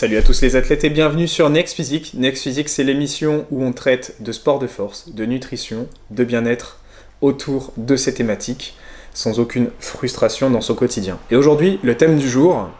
[0.00, 2.12] Salut à tous les athlètes et bienvenue sur Next Physique.
[2.14, 6.78] Next Physique, c'est l'émission où on traite de sport de force, de nutrition, de bien-être
[7.20, 8.78] autour de ces thématiques,
[9.12, 11.18] sans aucune frustration dans son quotidien.
[11.30, 12.70] Et aujourd'hui, le thème du jour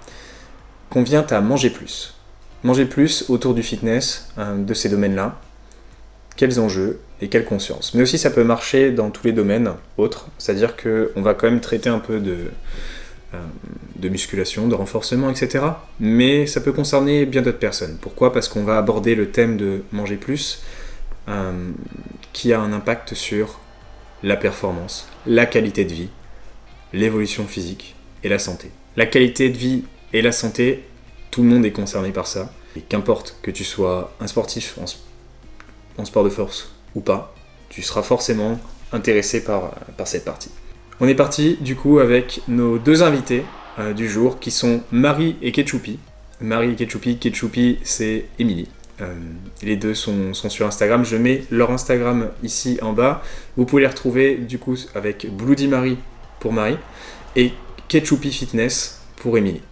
[0.89, 2.15] convient à manger plus.
[2.65, 5.39] Manger plus autour du fitness, hein, de ces domaines-là.
[6.37, 7.93] Quels enjeux et quelle conscience.
[7.93, 11.61] Mais aussi, ça peut marcher dans tous les domaines autres, c'est-à-dire qu'on va quand même
[11.61, 12.47] traiter un peu de
[13.35, 13.39] euh,
[14.01, 15.65] de musculation, de renforcement, etc.
[16.01, 17.99] Mais ça peut concerner bien d'autres personnes.
[18.01, 18.33] Pourquoi?
[18.33, 20.63] Parce qu'on va aborder le thème de manger plus,
[21.29, 21.71] euh,
[22.33, 23.61] qui a un impact sur
[24.23, 26.09] la performance, la qualité de vie,
[26.93, 27.95] l'évolution physique
[28.25, 28.71] et la santé.
[28.97, 30.85] La qualité de vie et la santé,
[31.31, 32.53] tout le monde est concerné par ça.
[32.77, 37.35] Et qu'importe que tu sois un sportif en, sport de force ou pas,
[37.69, 38.59] tu seras forcément
[38.93, 39.73] intéressé par
[40.05, 40.51] cette partie.
[41.03, 43.43] On est parti du coup avec nos deux invités
[43.81, 45.99] euh, du jour qui sont Marie et Ketchupi.
[46.41, 48.69] Marie et Ketchupi, Ketchupi c'est Émilie.
[49.01, 49.15] Euh,
[49.63, 51.05] les deux sont, sur Instagram.
[51.05, 53.23] Je mets leur Instagram ici en bas.
[53.57, 55.97] Vous pouvez les retrouver du coup avec Bloody Marie
[56.41, 56.77] pour Marie
[57.37, 57.53] et
[57.89, 59.63] Ketchupi Fitness pour Émilie.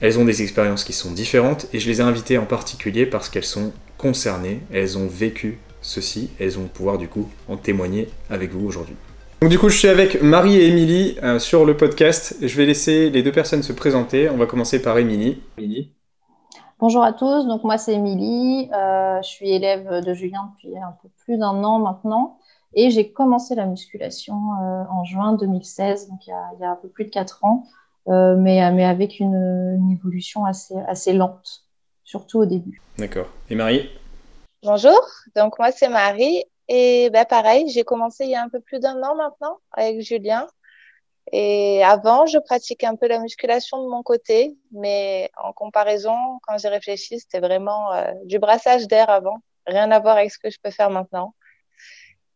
[0.00, 3.28] Elles ont des expériences qui sont différentes et je les ai invitées en particulier parce
[3.28, 8.52] qu'elles sont concernées, elles ont vécu ceci, elles vont pouvoir du coup en témoigner avec
[8.52, 8.96] vous aujourd'hui.
[9.40, 12.36] Donc du coup, je suis avec Marie et Émilie euh, sur le podcast.
[12.42, 14.28] Je vais laisser les deux personnes se présenter.
[14.28, 15.40] On va commencer par Émilie.
[16.78, 20.94] Bonjour à tous, donc moi c'est Émilie, euh, je suis élève de Julien depuis un
[21.02, 22.38] peu plus d'un an maintenant
[22.72, 26.88] et j'ai commencé la musculation euh, en juin 2016, donc il y, a, un peu
[26.88, 27.64] plus de quatre ans,
[28.06, 31.64] mais, mais avec une, une, évolution assez, assez lente,
[32.02, 32.80] surtout au début.
[32.96, 33.26] D'accord.
[33.50, 33.90] Et Marie?
[34.62, 35.00] Bonjour,
[35.36, 38.78] donc moi c'est Marie et ben pareil, j'ai commencé il y a un peu plus
[38.78, 40.46] d'un an maintenant avec Julien.
[41.32, 46.14] Et avant, je pratiquais un peu la musculation de mon côté, mais en comparaison,
[46.46, 49.38] quand j'ai réfléchi, c'était vraiment euh, du brassage d'air avant.
[49.66, 51.34] Rien à voir avec ce que je peux faire maintenant.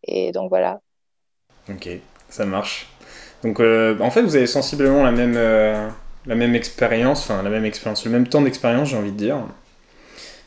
[0.03, 0.81] Et donc voilà.
[1.71, 1.89] Ok,
[2.29, 2.89] ça marche.
[3.45, 5.89] Donc euh, en fait, vous avez sensiblement la même, euh,
[6.27, 9.39] la même expérience, enfin la même expérience, le même temps d'expérience, j'ai envie de dire.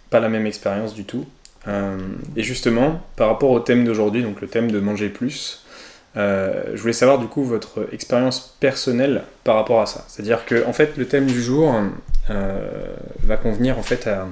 [0.09, 1.25] Pas la même expérience du tout.
[1.67, 1.97] Euh,
[2.35, 5.63] et justement, par rapport au thème d'aujourd'hui, donc le thème de manger plus,
[6.15, 10.05] euh, je voulais savoir du coup votre expérience personnelle par rapport à ça.
[10.07, 11.75] C'est-à-dire que en fait, le thème du jour
[12.29, 14.27] euh, va convenir en fait à,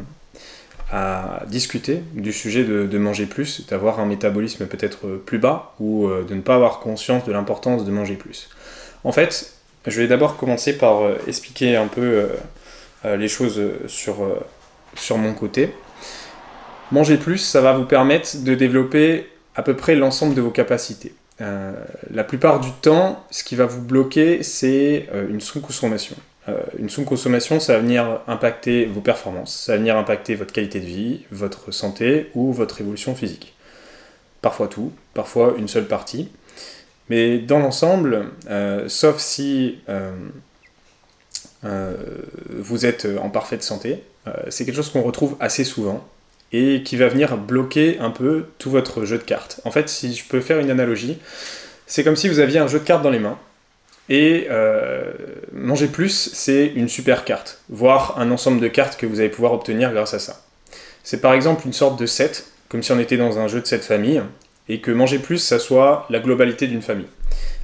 [1.48, 6.40] discuter du sujet de, manger plus, d'avoir un métabolisme peut-être plus bas ou de ne
[6.40, 8.50] pas avoir conscience de l'importance de manger plus.
[9.04, 12.30] En fait, je vais d'abord commencer par expliquer un peu
[13.04, 14.16] les choses sur,
[14.96, 15.74] sur mon côté.
[16.92, 21.14] Manger plus, ça va vous permettre de développer à peu près l'ensemble de vos capacités.
[21.42, 21.74] Euh,
[22.12, 26.16] la plupart du temps, ce qui va vous bloquer, c'est euh, une sous-consommation.
[26.48, 30.80] Euh, une sous-consommation, ça va venir impacter vos performances, ça va venir impacter votre qualité
[30.80, 33.56] de vie, votre santé ou votre évolution physique.
[34.42, 36.30] Parfois tout, parfois une seule partie.
[37.10, 38.26] Mais dans l'ensemble,
[38.88, 39.80] sauf si
[41.62, 44.04] vous êtes en parfaite santé,
[44.50, 46.04] c'est quelque chose qu'on retrouve assez souvent
[46.52, 49.60] et qui va venir bloquer un peu tout votre jeu de cartes.
[49.66, 51.18] En fait, si je peux faire une analogie,
[51.88, 53.38] c'est comme si vous aviez un jeu de cartes dans les mains
[54.10, 55.12] et euh,
[55.52, 59.54] manger plus, c'est une super carte, voire un ensemble de cartes que vous allez pouvoir
[59.54, 60.44] obtenir grâce à ça.
[61.04, 63.66] C'est par exemple une sorte de set, comme si on était dans un jeu de
[63.66, 64.22] cette famille,
[64.70, 67.08] et que manger plus, ça soit la globalité d'une famille.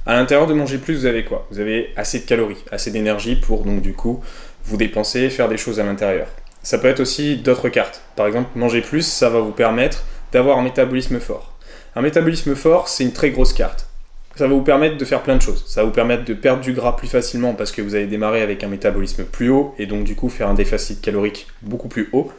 [0.04, 1.46] À l'intérieur de manger plus, vous avez quoi?
[1.50, 4.22] Vous avez assez de calories, assez d'énergie pour donc du coup
[4.64, 6.28] vous dépenser, faire des choses à l'intérieur.
[6.62, 8.02] Ça peut être aussi d'autres cartes.
[8.16, 11.52] Par exemple, manger plus, ça va vous permettre d'avoir un métabolisme fort.
[11.96, 13.86] Un métabolisme fort, c'est une très grosse carte.
[14.36, 15.62] Ça va vous permettre de faire plein de choses.
[15.66, 18.40] Ça va vous permettre de perdre du gras plus facilement parce que vous allez démarrer
[18.40, 22.08] avec un métabolisme plus haut et donc du coup faire un déficit calorique beaucoup plus
[22.12, 22.32] haut.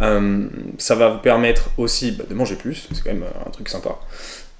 [0.00, 0.46] Euh,
[0.78, 3.98] ça va vous permettre aussi bah, de manger plus, c'est quand même un truc sympa.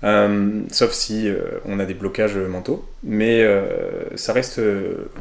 [0.03, 2.85] Euh, sauf si euh, on a des blocages mentaux.
[3.05, 3.47] Mais
[4.17, 4.61] ça reste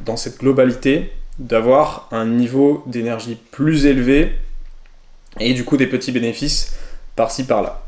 [0.05, 4.33] dans cette globalité d'avoir un niveau d'énergie plus élevé
[5.39, 6.75] et du coup des petits bénéfices
[7.15, 7.83] par-ci par-là.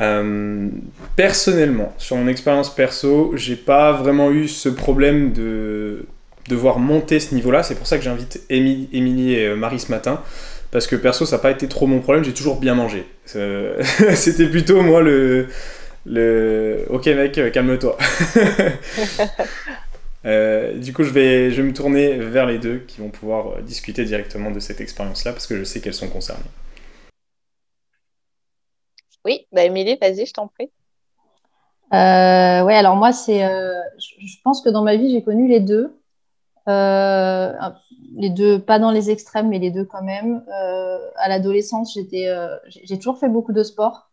[0.00, 0.68] Euh,
[1.16, 6.06] personnellement, sur mon expérience perso, j'ai pas vraiment eu ce problème de
[6.48, 7.62] devoir monter ce niveau-là.
[7.62, 10.20] C'est pour ça que j'invite Émilie et euh, Marie ce matin.
[10.70, 13.06] Parce que perso, ça n'a pas été trop mon problème, j'ai toujours bien mangé.
[13.36, 13.82] Euh,
[14.14, 15.46] c'était plutôt moi le,
[16.06, 16.86] le.
[16.88, 17.98] Ok mec, calme-toi.
[20.24, 23.48] Euh, du coup, je vais, je vais me tourner vers les deux qui vont pouvoir
[23.48, 26.44] euh, discuter directement de cette expérience-là parce que je sais qu'elles sont concernées.
[29.24, 30.70] Oui, bah Émilie, vas-y, je t'en prie.
[31.92, 35.96] Euh, ouais, alors moi, c'est, je pense que dans ma vie, j'ai connu les deux.
[36.66, 40.44] les deux, pas dans les extrêmes, mais les deux quand même.
[40.48, 44.10] à l'adolescence, j'ai toujours fait beaucoup de sport.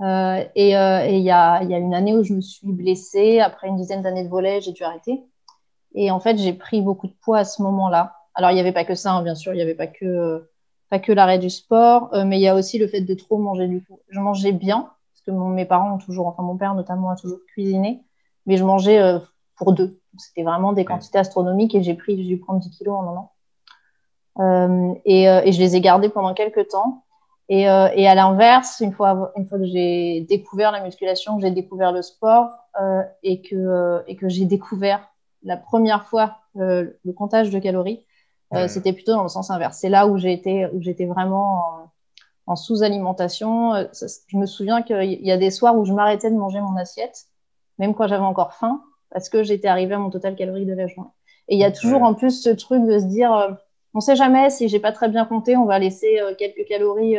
[0.00, 3.40] et il y, a, y, a, une année où je me suis blessée.
[3.40, 5.22] Après une dizaine d'années de volet, j'ai dû arrêter.
[5.96, 8.14] Et en fait, j'ai pris beaucoup de poids à ce moment-là.
[8.34, 10.46] Alors, il n'y avait pas que ça, hein, bien sûr, il n'y avait pas que,
[10.90, 13.38] pas que l'arrêt du sport, euh, mais il y a aussi le fait de trop
[13.38, 13.98] manger du coup.
[14.10, 17.38] Je mangeais bien, parce que mes parents ont toujours, enfin mon père notamment a toujours
[17.48, 18.02] cuisiné,
[18.44, 19.18] mais je mangeais euh,
[19.56, 19.98] pour deux.
[20.18, 23.16] C'était vraiment des quantités astronomiques et j'ai pris, j'ai dû prendre 10 kilos en un
[23.16, 23.32] an.
[24.38, 27.04] Euh, et, et, je les ai gardés pendant quelques temps.
[27.48, 31.50] Et, et à l'inverse, une fois, une fois que j'ai découvert la musculation, que j'ai
[31.50, 32.50] découvert le sport
[33.22, 35.08] et que, et que j'ai découvert
[35.46, 38.06] la première fois le comptage de calories,
[38.54, 39.78] euh, c'était plutôt dans le sens inverse.
[39.78, 41.90] C'est là où j'étais vraiment
[42.46, 43.74] en, sous-alimentation.
[43.74, 43.84] Euh,
[44.28, 47.26] je me souviens qu'il y a des soirs où je m'arrêtais de manger mon assiette,
[47.78, 50.86] même quand j'avais encore faim, parce que j'étais arrivée à mon total calorie de la
[50.86, 51.10] journée.
[51.48, 53.52] Et il y a toujours en plus ce truc de se dire, euh,
[53.94, 57.16] on sait jamais si j'ai pas très bien compté, on va laisser quelques calories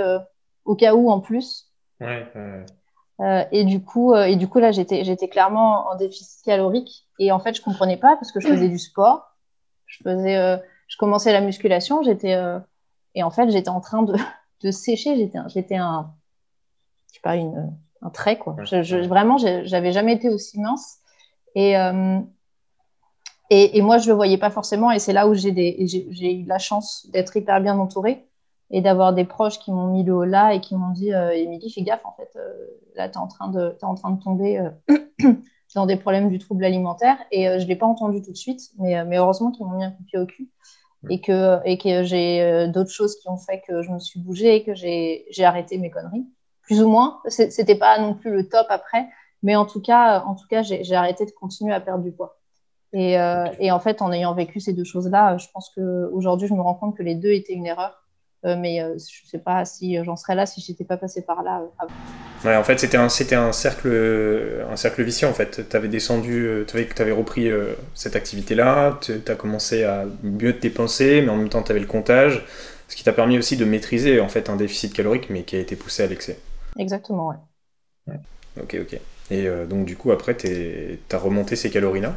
[0.63, 1.71] au cas où en plus.
[1.99, 2.27] Ouais,
[3.19, 7.07] et du coup, et du coup là, j'étais, j'étais clairement en déficit calorique.
[7.19, 9.35] Et en fait, je comprenais pas parce que je faisais du sport,
[9.87, 12.59] je faisais je commençais la musculation, j'étais euh,
[13.15, 14.15] et en fait j'étais en train de,
[14.63, 16.13] de sécher, j'étais j'étais un
[17.09, 18.55] je sais pas une un trait quoi.
[18.63, 20.99] Je, je, vraiment j'avais jamais été aussi mince.
[21.55, 22.19] Et, euh,
[23.49, 24.91] et, et moi je le voyais pas forcément.
[24.91, 28.26] Et c'est là où j'ai j'ai eu la chance d'être hyper bien entourée
[28.71, 31.31] et d'avoir des proches qui m'ont mis le haut là et qui m'ont dit euh,
[31.31, 32.37] Émilie fais gaffe en fait
[32.95, 34.69] là tu es en train de es en train de tomber
[35.77, 37.17] dans des problèmes du trouble alimentaire.
[37.31, 39.65] Et euh, je ne l'ai pas entendu tout de suite, mais, euh, mais heureusement qu'ils
[39.65, 40.49] m'ont mis un coup de pied au cul.
[41.09, 44.19] Et que, et que j'ai euh, d'autres choses qui ont fait que je me suis
[44.19, 46.25] bougée et que j'ai arrêté mes conneries.
[46.63, 47.21] Plus ou moins.
[47.27, 49.07] C'était pas non plus le top après,
[49.41, 52.39] mais en tout cas, en tout cas j'ai arrêté de continuer à perdre du poids.
[52.91, 53.13] Et,
[53.59, 56.73] et, en fait, en ayant vécu ces deux choses-là, je pense qu'aujourd'hui, je me rends
[56.73, 58.03] compte que les deux étaient une erreur.
[58.55, 61.43] Mais je ne sais pas si j'en serais là si je n'étais pas passée par
[61.43, 61.91] là avant.
[62.45, 63.89] Ouais, en fait, c'était un, c'était un, cercle,
[64.69, 65.67] un cercle vicieux, en fait.
[65.69, 70.05] Tu avais descendu, euh, tu avais, avais repris euh, cette activité-là, tu as commencé à
[70.21, 72.45] mieux te dépenser, mais en même temps, tu avais le comptage,
[72.87, 75.59] ce qui t'a permis aussi de maîtriser, en fait, un déficit calorique, mais qui a
[75.59, 76.37] été poussé à l'excès.
[76.77, 77.35] Exactement, ouais.
[78.07, 78.19] ouais.
[78.61, 78.99] Ok, ok.
[79.31, 82.15] Et euh, donc, du coup, après, tu as remonté ces calories-là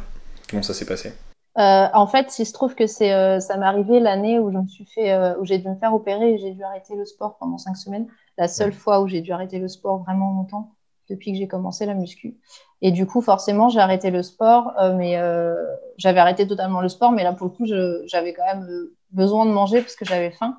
[0.49, 1.13] Comment ça s'est passé?
[1.55, 4.85] En fait, il se trouve que c'est, ça m'est arrivé l'année où je me suis
[4.85, 7.75] fait, où j'ai dû me faire opérer et j'ai dû arrêter le sport pendant cinq
[7.75, 8.07] semaines
[8.37, 10.73] la seule fois où j'ai dû arrêter le sport vraiment longtemps
[11.09, 12.37] depuis que j'ai commencé la muscu.
[12.81, 15.55] Et du coup, forcément, j'ai arrêté le sport, euh, mais euh,
[15.97, 19.45] j'avais arrêté totalement le sport, mais là, pour le coup, j'avais quand même euh, besoin
[19.45, 20.57] de manger parce que j'avais faim.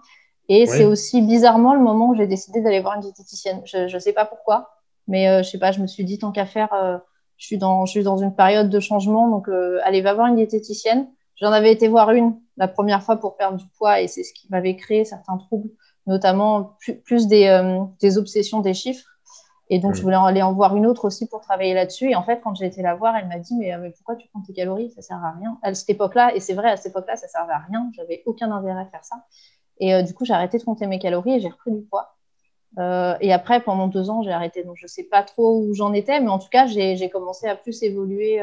[0.49, 3.63] Et c'est aussi bizarrement le moment où j'ai décidé d'aller voir une diététicienne.
[3.65, 4.71] Je ne sais pas pourquoi,
[5.07, 7.01] mais je sais pas, je me suis dit, tant qu'à faire,
[7.43, 9.49] je, suis dans, je suis dans une période de changement, donc
[9.83, 11.09] allez, va voir une diététicienne.
[11.41, 14.33] J'en avais été voir une la première fois pour perdre du poids et c'est ce
[14.33, 15.71] qui m'avait créé certains troubles
[16.07, 19.09] notamment plus, euh, des, obsessions des chiffres.
[19.69, 22.11] Et donc, je voulais aller en voir une autre aussi pour travailler là-dessus.
[22.11, 24.17] Et en fait, quand j'ai été la voir, elle m'a dit mais, euh, mais, pourquoi
[24.17, 24.91] tu prends tes calories?
[24.91, 25.59] Ça sert à rien.
[25.63, 27.91] À cette époque-là, et c'est vrai, à cette époque-là, ça servait à rien.
[27.97, 29.25] J'avais aucun intérêt à faire ça.
[29.79, 32.17] Et euh, du coup, j'ai arrêté de compter mes calories et j'ai repris du poids.
[32.79, 34.65] Et après, pendant deux ans, j'ai arrêté.
[34.65, 37.47] Donc, je ne sais pas trop où j'en étais, mais en tout cas, j'ai commencé
[37.47, 38.43] à plus évoluer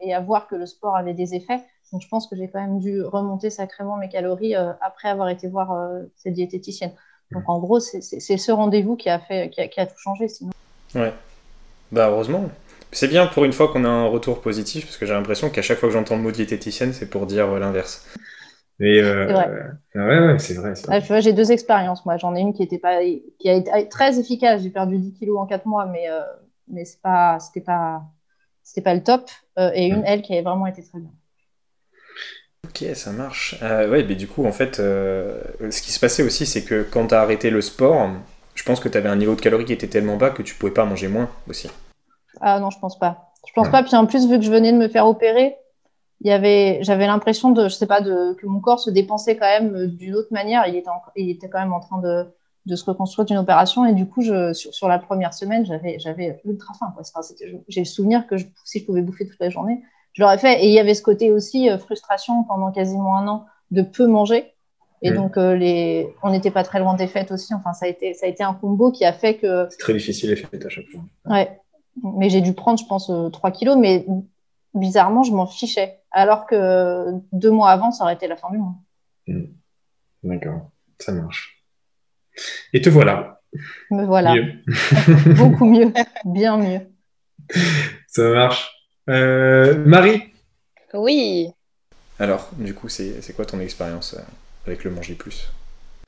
[0.00, 1.60] et à voir que le sport avait des effets.
[1.92, 5.28] Donc, je pense que j'ai quand même dû remonter sacrément mes calories euh, après avoir
[5.28, 6.92] été voir euh, cette diététicienne.
[7.32, 10.50] Donc, en gros, c'est ce rendez-vous qui a, tout changé, sinon.
[10.94, 11.12] Ouais.
[11.92, 12.48] Bah, heureusement.
[12.92, 15.62] C'est bien pour une fois qu'on a un retour positif, parce que j'ai l'impression qu'à
[15.62, 18.06] chaque fois que j'entends le mot diététicienne, c'est pour dire euh, l'inverse.
[18.78, 20.74] Mais euh, ouais, c'est vrai.
[20.74, 21.22] vrai.
[21.22, 22.04] j'ai deux expériences.
[22.04, 24.62] Moi, j'en ai une qui était pas, qui a été très efficace.
[24.62, 26.06] J'ai perdu 10 kilos en 4 mois, mais
[26.68, 28.02] mais c'est pas, c'était pas,
[28.62, 29.30] c'était pas le top.
[29.74, 31.10] et une, elle, qui avait vraiment été très bien.
[32.66, 33.56] Ok, ça marche.
[33.62, 35.40] Euh, ouais, mais du coup, en fait, euh,
[35.70, 38.10] ce qui se passait aussi, c'est que quand tu as arrêté le sport,
[38.54, 40.54] je pense que tu avais un niveau de calories qui était tellement bas que tu
[40.54, 41.70] pouvais pas manger moins aussi.
[42.40, 43.32] Ah non, je pense pas.
[43.46, 43.82] Je pense pas.
[43.82, 45.56] Puis en plus, vu que je venais de me faire opérer,
[46.20, 49.36] il y avait, j'avais l'impression de, je sais pas, de, que mon corps se dépensait
[49.36, 50.66] quand même euh, d'une autre manière.
[50.66, 52.26] Il était, il était quand même en train de,
[52.66, 53.84] de se reconstruire d'une opération.
[53.84, 56.94] Et du coup, je, sur, la première semaine, j'avais, j'avais ultra faim.
[57.68, 59.82] j'ai le souvenir que si je pouvais bouffer toute la journée,
[60.14, 60.64] je l'aurais fait.
[60.64, 64.06] Et il y avait ce côté aussi euh, frustration pendant quasiment un an de peu
[64.06, 64.52] manger.
[65.02, 66.08] Et donc, euh, les...
[66.22, 67.54] on n'était pas très loin des fêtes aussi.
[67.54, 69.68] Enfin, ça a été, ça a été un combo qui a fait que.
[69.70, 71.02] C'est très difficile les fêtes à chaque fois.
[71.26, 71.60] Ouais.
[72.02, 73.76] Mais j'ai dû prendre, je pense, 3 euh, kilos.
[73.76, 74.06] Mais
[74.76, 76.00] bizarrement, je m'en fichais.
[76.10, 78.74] Alors que deux mois avant, ça aurait été la fin du mois.
[79.26, 79.46] Hmm.
[80.22, 80.70] D'accord.
[80.98, 81.64] Ça marche.
[82.72, 83.40] Et te voilà.
[83.90, 84.34] Me voilà.
[85.36, 85.92] Beaucoup mieux.
[86.24, 86.80] Bien mieux.
[88.08, 88.72] Ça marche.
[89.08, 90.22] Euh, Marie?
[90.94, 91.50] Oui.
[92.18, 94.22] Alors, du coup, c'est quoi ton expérience euh,
[94.66, 95.50] avec le manger plus?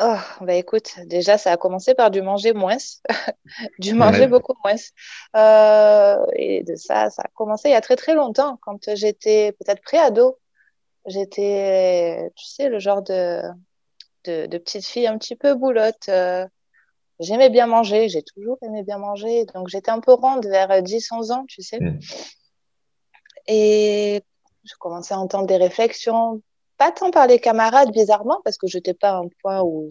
[0.00, 2.76] Oh, bah écoute, déjà, ça a commencé par du manger moins,
[3.81, 4.76] du manger beaucoup moins.
[5.35, 9.52] Euh, et de ça, ça a commencé il y a très très longtemps, quand j'étais
[9.52, 10.38] peut-être pré-ado.
[11.07, 13.43] J'étais, tu sais, le genre de,
[14.25, 16.09] de, petite fille un petit peu boulotte.
[16.09, 16.47] Euh,
[17.19, 19.47] j'aimais bien manger, j'ai toujours aimé bien manger.
[19.47, 21.81] Donc j'étais un peu ronde vers 10-11 ans, tu sais.
[21.81, 21.99] Mm.
[23.49, 24.23] Et
[24.62, 26.40] je commençais à entendre des réflexions
[26.79, 29.91] pas tant par les camarades, bizarrement, parce que je n'étais pas à un point où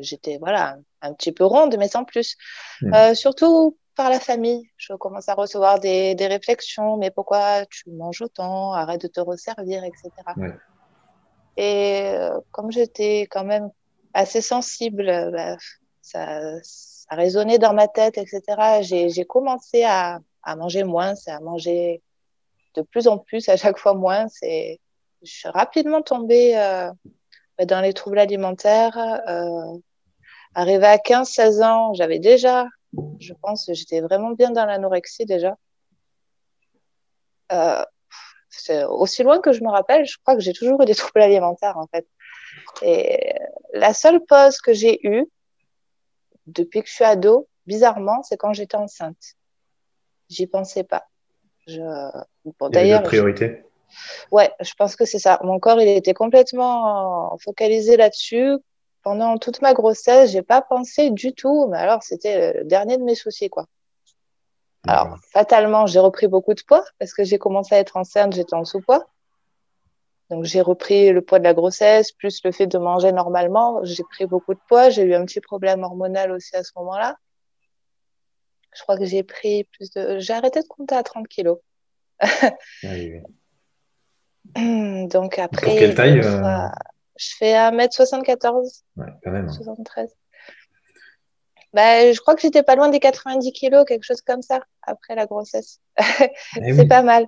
[0.00, 2.36] j'étais voilà, un petit peu ronde, mais sans plus.
[2.80, 2.94] Hmm.
[2.94, 4.70] Euh, surtout par la famille.
[4.76, 8.72] Je commence à recevoir des, des, réflexions, mais pourquoi tu manges autant?
[8.72, 10.10] Arrête de te resservir, etc.
[11.56, 13.70] Et euh, comme j'étais quand même
[14.14, 15.56] assez sensible, bah,
[16.00, 18.82] ça, ça résonnait dans ma tête, etc.
[18.82, 22.00] J'ai commencé à, à manger moins, à manger
[22.76, 24.26] de plus en plus, à chaque fois moins.
[25.22, 26.90] Je suis rapidement tombée euh,
[27.58, 28.96] bah, dans les troubles alimentaires.
[29.28, 29.78] Euh,
[30.54, 32.66] arrivée à 15-16 ans, j'avais déjà,
[33.20, 35.56] je pense, j'étais vraiment bien dans l'anorexie déjà.
[37.52, 37.84] Euh,
[38.88, 41.78] aussi loin que je me rappelle, je crois que j'ai toujours eu des troubles alimentaires
[41.78, 42.06] en fait.
[42.82, 43.34] Et
[43.72, 45.26] la seule pause que j'ai eue
[46.46, 49.36] depuis que je suis ado, bizarrement, c'est quand j'étais enceinte.
[50.28, 51.06] J'y pensais pas.
[51.66, 51.80] Je...
[52.70, 53.67] D'ailleurs, priorité?
[54.30, 55.40] Ouais, je pense que c'est ça.
[55.42, 58.56] Mon corps, il était complètement focalisé là-dessus.
[59.02, 61.68] Pendant toute ma grossesse, j'ai pas pensé du tout.
[61.68, 63.66] Mais alors, c'était le dernier de mes soucis, quoi.
[64.86, 68.54] Alors, fatalement, j'ai repris beaucoup de poids parce que j'ai commencé à être enceinte, j'étais
[68.54, 69.08] en sous-poids.
[70.30, 73.82] Donc, j'ai repris le poids de la grossesse, plus le fait de manger normalement.
[73.84, 74.90] J'ai pris beaucoup de poids.
[74.90, 77.16] J'ai eu un petit problème hormonal aussi à ce moment-là.
[78.76, 80.18] Je crois que j'ai pris plus de.
[80.18, 81.58] J'ai arrêté de compter à 30 kilos.
[82.20, 82.50] Ah
[82.82, 83.22] oui.
[85.08, 85.66] Donc après.
[85.66, 86.68] Pour quelle taille euh
[87.16, 88.82] Je fais 1m74.
[88.96, 89.48] Ouais, quand même.
[89.48, 90.04] 73.
[90.04, 90.14] Hein.
[91.74, 95.14] Bah, je crois que j'étais pas loin des 90 kilos, quelque chose comme ça, après
[95.14, 95.80] la grossesse.
[96.56, 97.26] Eh c'est pas mal.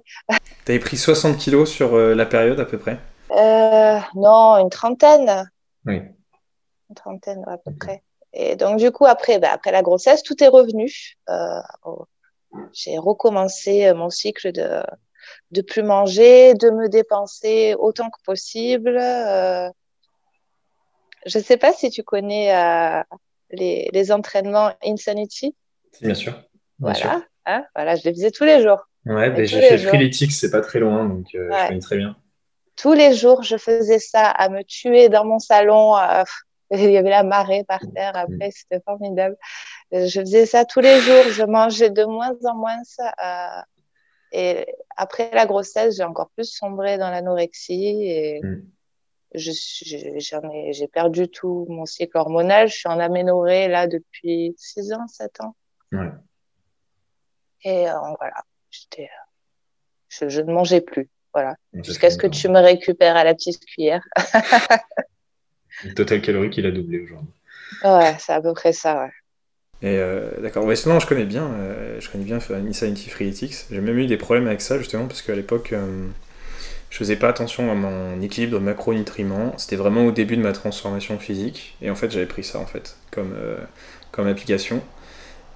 [0.65, 2.99] Tu avais pris 60 kilos sur euh, la période à peu près?
[3.33, 5.51] Euh, Non, une trentaine.
[5.85, 6.01] Oui.
[6.89, 8.03] Une trentaine à peu près.
[8.33, 10.91] Et donc, du coup, après, bah, après la grossesse, tout est revenu.
[12.73, 14.83] J'ai recommencé mon cycle de,
[15.51, 18.97] de plus manger, de me dépenser autant que possible.
[18.99, 19.69] Euh,
[21.27, 23.03] je ne sais pas si tu connais euh,
[23.51, 25.55] les, entraînements Insanity.
[26.01, 26.41] Bien sûr.
[26.79, 28.89] voilà, hein, voilà, je les faisais tous les jours.
[29.07, 32.17] Ouais, ben, j'ai fait Freeletics, c'est pas très loin, donc euh, je connais très bien.
[32.77, 35.95] Tous les jours, je faisais ça à me tuer dans mon salon.
[36.71, 38.53] il y avait la marée par terre après, mm.
[38.53, 39.37] c'était formidable.
[39.93, 42.81] Je faisais ça tous les jours, je mangeais de moins en moins.
[44.33, 48.63] Et après la grossesse, j'ai encore plus sombré dans l'anorexie et mm.
[49.35, 52.69] j'ai perdu tout mon cycle hormonal.
[52.69, 55.57] Je suis en aménorrhée là depuis 6 ans, 7 ans.
[55.93, 56.11] Ouais.
[57.65, 61.09] Et euh, voilà, je, je, ne mangeais plus.
[61.35, 61.57] Voilà.
[61.75, 64.03] Jusqu'à ce que tu me récupères à la petite cuillère.
[65.85, 67.33] le total calorique, il a doublé aujourd'hui.
[67.85, 69.13] Ouais, c'est à peu près ça, ouais.
[69.83, 73.67] Et euh, d'accord, ouais, sinon je connais bien, euh, je connais bien Insanity Freeletics.
[73.71, 76.07] J'ai même eu des problèmes avec ça justement parce qu'à l'époque euh,
[76.91, 79.55] je faisais pas attention à mon équilibre macronutriments.
[79.57, 82.67] C'était vraiment au début de ma transformation physique et en fait j'avais pris ça en
[82.67, 83.35] fait comme,
[84.13, 84.83] comme application.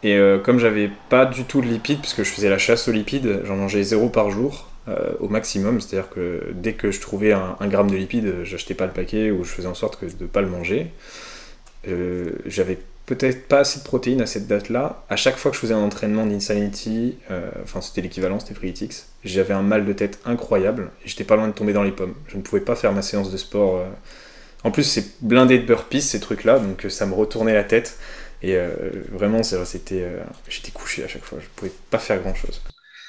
[0.03, 2.93] Et comme j'avais pas du tout de lipides, parce que je faisais la chasse aux
[2.93, 4.69] lipides, j'en mangeais zéro par jour
[5.19, 5.81] au maximum.
[5.81, 9.45] C'est-à-dire que dès que je trouvais un, gramme de lipides, j'achetais pas le paquet ou
[9.45, 10.93] je faisais en sorte que, de pas le manger.
[12.45, 15.05] j'avais peut-être pas assez de protéines à cette date-là.
[15.09, 19.05] À chaque fois que je faisais un entraînement d'Insanity, euh, enfin c'était l'équivalent, c'était Freeletics,
[19.25, 22.15] j'avais un mal de tête incroyable et j'étais pas loin de tomber dans les pommes.
[22.29, 23.77] Je ne pouvais pas faire ma séance de sport.
[23.77, 23.89] Euh.
[24.65, 27.99] En plus, c'est blindé de burpees ces trucs-là, donc euh, ça me retournait la tête.
[28.43, 28.59] Et
[29.11, 30.07] vraiment, c'était,
[30.51, 32.61] j'étais couché à chaque fois, je pouvais pas faire grand-chose.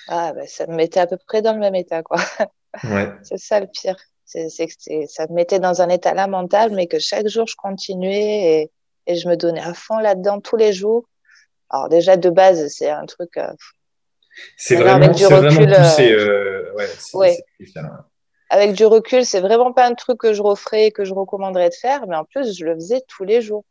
[0.07, 2.19] Ah, bah, ça me mettait à peu près dans le même état, quoi.
[2.83, 3.09] Ouais.
[3.23, 3.97] c'est ça le pire.
[4.25, 8.61] C'est, que ça me mettait dans un état lamentable, mais que chaque jour je continuais
[8.61, 8.71] et
[9.07, 11.07] et je me donnais à fond là-dedans tous les jours.
[11.69, 13.37] Alors déjà de base, c'est un truc.
[13.37, 13.51] Euh,
[14.57, 16.11] c'est vraiment, du recul, poussé.
[16.11, 16.73] Euh,
[17.13, 17.37] ouais,
[18.49, 21.75] Avec du recul, c'est vraiment pas un truc que je referais, que je recommanderais de
[21.75, 23.63] faire, mais en plus, je le faisais tous les jours,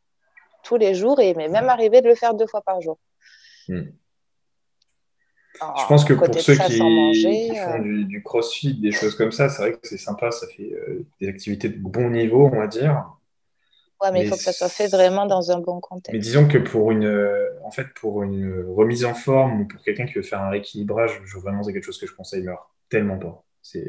[0.63, 2.99] tous les jours, et il m'est même arrivé de le faire deux fois par jour.
[3.69, 3.85] Hmm.
[5.55, 9.63] je pense que pour ceux qui, font euh, du, crossfit, des choses comme ça, c'est
[9.63, 10.71] vrai que c'est sympa, ça fait
[11.21, 13.05] des activités de bon niveau, on va dire
[14.13, 16.13] mais, il faut que ça soit fait vraiment dans un bon contexte.
[16.13, 17.09] Mais disons que pour une,
[17.65, 21.21] en fait, pour une remise en forme ou pour quelqu'un qui veut faire un rééquilibrage,
[21.25, 22.47] je, vraiment, c'est quelque chose que je conseille
[22.89, 23.45] tellement pas.
[23.63, 23.87] C'est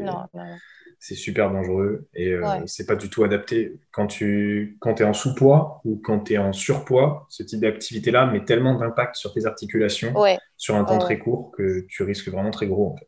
[1.00, 3.80] c'est super dangereux et euh, c'est pas du tout adapté.
[3.92, 8.26] Quand tu quand es en sous-poids ou quand tu es en surpoids, ce type d'activité-là
[8.26, 10.14] met tellement d'impact sur tes articulations
[10.58, 13.08] sur un temps très court que tu risques vraiment très gros en fait.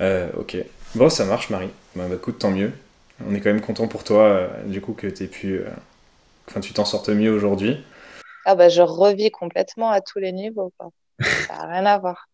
[0.00, 0.56] Euh, ok.
[0.96, 1.70] Bon, ça marche, Marie.
[1.94, 2.72] Bah, bah, écoute, tant mieux.
[3.26, 5.60] On est quand même content pour toi, euh, du coup, que aies pu.
[6.48, 7.84] Enfin, tu t'en sortes mieux aujourd'hui.
[8.44, 10.72] Ah, bah, je revis complètement à tous les niveaux.
[11.20, 12.28] Ça n'a rien à voir.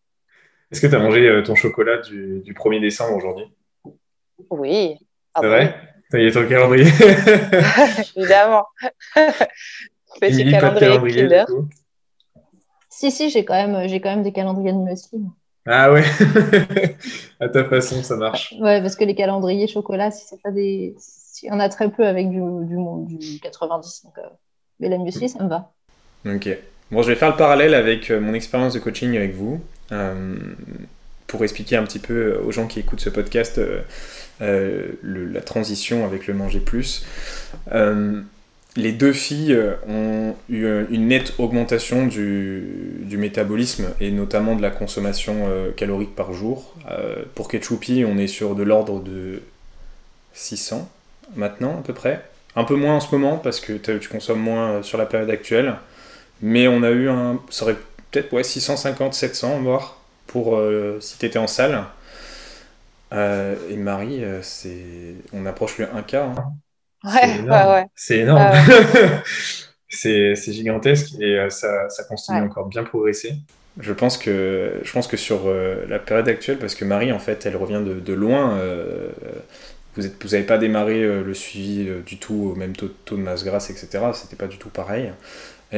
[0.71, 3.45] Est-ce que tu as mangé ton chocolat du, du 1er décembre aujourd'hui?
[4.49, 4.95] Oui.
[5.33, 5.75] Ah c'est vrai?
[6.13, 6.87] Il y a ton calendrier.
[8.17, 8.65] Évidemment.
[10.19, 11.45] Petit calendrier, calendrier
[12.89, 15.21] Si, si, j'ai quand, même, j'ai quand même des calendriers de muesli.
[15.65, 16.03] Ah ouais
[17.39, 18.53] À ta façon, ça marche.
[18.59, 20.95] Ouais, parce que les calendriers chocolat, si c'est pas des.
[21.43, 24.03] Y en a très peu avec du, du, du 90.
[24.05, 24.21] Donc, euh,
[24.79, 25.71] Mais la muesli, ça me va.
[26.25, 26.49] Ok.
[26.91, 29.59] Bon, je vais faire le parallèle avec euh, mon expérience de coaching avec vous.
[29.91, 30.35] Euh,
[31.27, 33.59] pour expliquer un petit peu aux gens qui écoutent ce podcast
[34.41, 37.05] euh, la transition avec le manger plus.
[38.77, 44.71] Euh, les deux filles ont eu une nette augmentation du, métabolisme et notamment de la
[44.71, 46.75] consommation euh, calorique par jour.
[47.35, 49.41] pour Ketchupi, on est sur de l'ordre de
[50.33, 50.89] 600
[51.35, 52.23] maintenant à peu près.
[52.55, 55.75] Un peu moins en ce moment parce que tu consommes moins sur la période actuelle.
[56.41, 57.39] Mais on a eu un.
[57.49, 57.77] Ça aurait
[58.11, 60.59] peut-être ouais, 650, 700 voire pour
[60.99, 61.85] si tu étais en salle.
[63.13, 65.15] Euh, et Marie, euh, c'est...
[65.33, 66.15] on approche le 1K.
[66.15, 66.35] Hein.
[67.03, 68.51] Ouais, ouais, C'est énorme.
[69.89, 73.33] c'est, gigantesque et euh, ça, ça continue encore bien progresser.
[73.79, 75.49] Je pense que, je pense que sur
[75.87, 78.59] la période actuelle, parce que Marie, en fait, elle revient de, de loin.
[79.95, 83.45] vous n'avez vous pas démarré le suivi du tout au même taux, taux, de masse
[83.45, 84.07] grasse, etc.
[84.13, 85.13] C'était pas du tout pareil.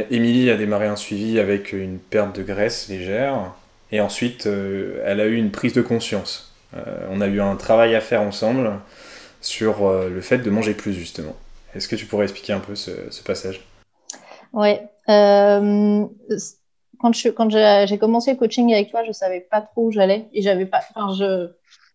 [0.09, 3.53] Émilie a démarré un suivi avec une perte de graisse légère.
[3.91, 6.53] Et ensuite, elle a eu une prise de conscience.
[6.75, 8.71] Euh, on a eu un travail à faire ensemble
[9.43, 11.35] sur euh, le fait de manger plus, justement.
[11.75, 13.61] Est-ce que tu pourrais expliquer un peu ce, passage?
[14.53, 14.77] Oui.
[15.09, 16.05] Euh,
[16.99, 17.33] quand j'ai
[17.97, 20.81] commencé le coaching avec toi, je ne savais pas trop où j'allais et j'avais pas.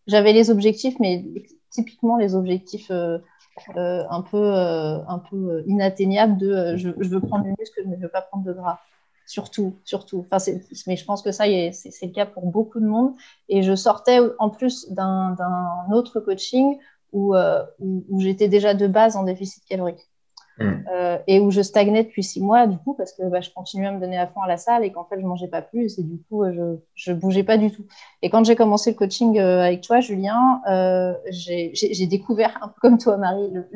[0.07, 1.25] j'avais les objectifs, mais
[1.71, 7.83] typiquement les objectifs un peu un peu inatteignables de je, je, veux prendre du muscle,
[7.87, 8.81] mais je ne veux pas prendre de gras
[9.29, 10.27] surtout, surtout.
[10.31, 10.53] Enfin,
[10.87, 13.13] mais je pense que ça, c'est le cas pour beaucoup de monde.
[13.49, 15.37] Et je sortais en plus d'un
[15.93, 16.79] autre coaching
[17.15, 20.09] euh, où, où, j'étais déjà de base en déficit calorique.
[20.59, 20.83] Hmm.
[20.93, 23.87] Euh, et où je stagnais depuis six mois, du coup, parce que bah, je continuais
[23.87, 25.99] à me donner à fond à la salle et qu'en fait, je mangeais pas plus
[25.99, 27.85] et du coup, je, ne bougeais pas du tout.
[28.23, 30.61] Et quand j'ai commencé le coaching euh, avec toi, Julien,
[31.31, 33.69] j'ai découvert, un peu comme toi, Marie, le,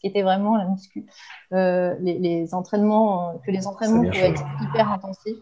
[0.00, 1.06] qui était vraiment la muscu.
[1.52, 5.38] Euh, les, entraînements, que les entraînements pouvaient être hyper intensifs.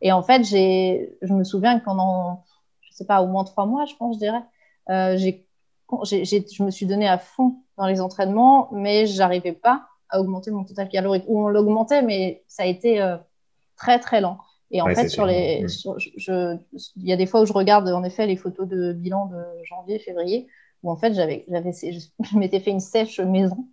[0.00, 2.44] Et en fait, je me souviens que pendant,
[2.82, 4.42] je sais pas, au moins trois mois, je pense, je dirais,
[6.04, 10.64] je me suis donné à fond dans les entraînements, mais j'arrivais pas à augmenter mon
[10.64, 11.24] total calorique.
[11.26, 13.16] Ou on l'augmentait, mais ça a été euh,
[13.76, 14.38] très très lent.
[14.70, 15.64] Et en fait, sur les,
[16.96, 19.40] il y a des fois où je regarde en effet les photos de bilan de
[19.64, 20.48] janvier, février,
[20.82, 23.68] où en fait j'avais, j'avais, je m'étais fait une sèche maison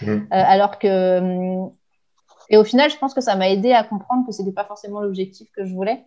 [0.00, 0.06] Mm.
[0.06, 1.18] Euh, alors que.
[1.18, 1.72] Hum,
[2.50, 4.64] et au final, je pense que ça m'a aidé à comprendre que ce n'était pas
[4.64, 6.04] forcément l'objectif que je voulais.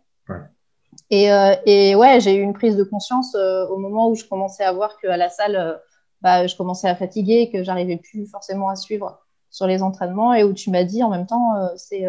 [1.10, 4.25] Et, euh, et, ouais, j'ai eu une prise de conscience euh, au moment où je
[4.25, 5.80] commençais à voir qu'à la salle,
[6.21, 10.43] bah, je commençais à fatiguer, que j'arrivais plus forcément à suivre sur les entraînements et
[10.43, 12.06] où tu m'as dit en même temps, c'est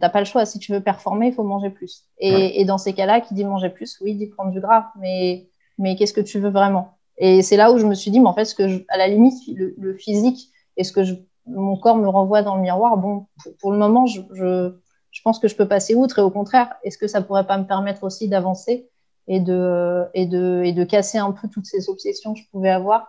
[0.00, 0.46] t'as pas le choix.
[0.46, 2.04] Si tu veux performer, il faut manger plus.
[2.18, 4.86] Et, et dans ces cas-là, qui dit manger plus, oui, dit prendre du gras.
[4.98, 6.96] Mais, mais qu'est-ce que tu veux vraiment?
[7.18, 9.06] Et c'est là où je me suis dit, mais en fait, ce que à la
[9.06, 9.34] limite,
[9.76, 11.00] le physique, est-ce que
[11.46, 13.26] mon corps me renvoie dans le miroir Bon,
[13.60, 14.74] pour, le moment, je, je,
[15.22, 16.18] pense que je peux passer outre.
[16.18, 18.88] Et au contraire, est-ce que ça pourrait pas me permettre aussi d'avancer
[19.28, 22.70] et de, et, de, et de casser un peu toutes ces obsessions que je pouvais
[22.70, 23.06] avoir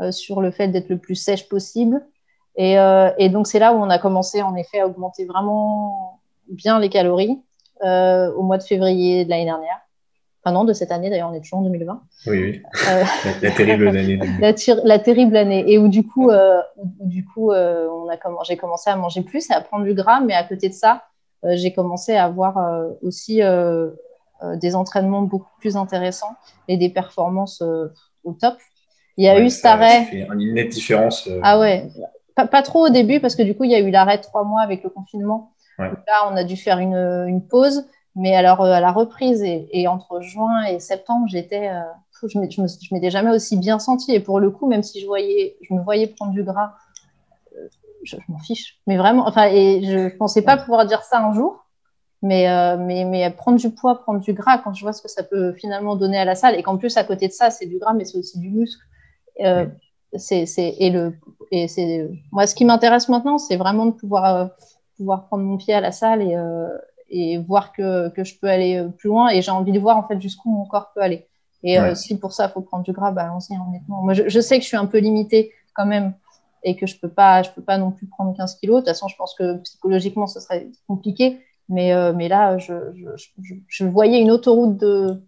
[0.00, 2.02] euh, sur le fait d'être le plus sèche possible
[2.56, 6.20] et, euh, et donc, c'est là où on a commencé, en effet, à augmenter vraiment
[6.48, 7.40] bien les calories
[7.82, 9.80] euh, au mois de février de l'année dernière.
[10.44, 12.02] Enfin non, de cette année, d'ailleurs, on est toujours en 2020.
[12.26, 12.62] Oui, oui.
[12.90, 13.04] Euh,
[13.42, 14.18] la, terrible année.
[14.84, 15.64] La, terrible année.
[15.68, 16.32] Et où du coup,
[17.00, 20.34] du coup on a j'ai commencé à manger plus et à prendre du gras, mais
[20.34, 21.04] à côté de ça,
[21.44, 22.58] j'ai commencé à avoir
[23.02, 23.40] aussi
[24.54, 26.34] des entraînements beaucoup plus intéressants
[26.68, 27.62] et des performances
[28.24, 28.54] au top.
[29.16, 30.04] Il y a eu cet arrêt.
[30.04, 31.28] fait une nette différence.
[31.42, 31.88] Ah ouais,
[32.34, 34.22] pas, pas, trop au début parce que du coup, il y a eu l'arrêt de
[34.22, 35.52] trois mois avec le confinement.
[35.78, 37.84] Là, on a dû faire une, une pause.
[38.14, 41.80] Mais alors, euh, à la reprise et, entre juin et septembre, j'étais, euh,
[42.28, 44.12] je ne m'étais jamais aussi bien sentie.
[44.14, 46.74] Et pour le coup, même si je, voyais, je me voyais prendre du gras,
[48.02, 48.78] euh, je, m'en fiche.
[48.86, 51.58] Mais vraiment, enfin, et je ne pensais pas pouvoir dire ça un jour.
[52.24, 52.46] Mais,
[52.78, 55.54] mais, mais prendre du poids, prendre du gras, quand je vois ce que ça peut
[55.54, 57.94] finalement donner à la salle, et qu'en plus, à côté de ça, c'est du gras,
[57.94, 58.80] mais c'est aussi du muscle.
[60.14, 61.14] c'est, et le,
[61.50, 64.50] et c'est, moi, ce qui m'intéresse maintenant, c'est vraiment de pouvoir,
[64.96, 66.36] pouvoir prendre mon pied à la salle et,
[67.10, 69.30] et voir que, que, je peux aller plus loin.
[69.30, 71.26] Et j'ai envie de voir en fait jusqu'où mon corps peut aller.
[71.64, 74.02] Et si pour ça, il faut prendre du gras, bah, allons-y, honnêtement.
[74.02, 76.14] Moi, je, je, sais que je suis un peu limitée quand même
[76.62, 78.76] et que je peux pas, je peux pas non plus prendre 15 kilos.
[78.76, 81.40] De toute façon, je pense que psychologiquement, ce serait compliqué.
[81.68, 85.18] Mais, euh, mais là, je, je, je, voyais une autoroute de,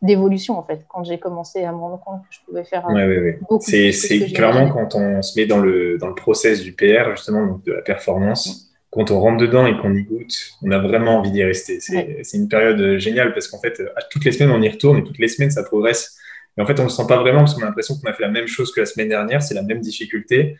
[0.00, 3.06] d'évolution en fait quand j'ai commencé à me rendre compte que je pouvais faire ouais,
[3.06, 3.92] ouais, ouais.
[3.92, 7.64] c'est clairement quand on se met dans le dans le process du PR justement donc
[7.64, 11.30] de la performance quand on rentre dedans et qu'on y goûte on a vraiment envie
[11.30, 14.98] d'y rester c'est une période géniale parce qu'en fait toutes les semaines on y retourne
[14.98, 16.18] et toutes les semaines ça progresse
[16.56, 18.12] et en fait, on ne le sent pas vraiment parce qu'on a l'impression qu'on a
[18.12, 20.58] fait la même chose que la semaine dernière, c'est la même difficulté,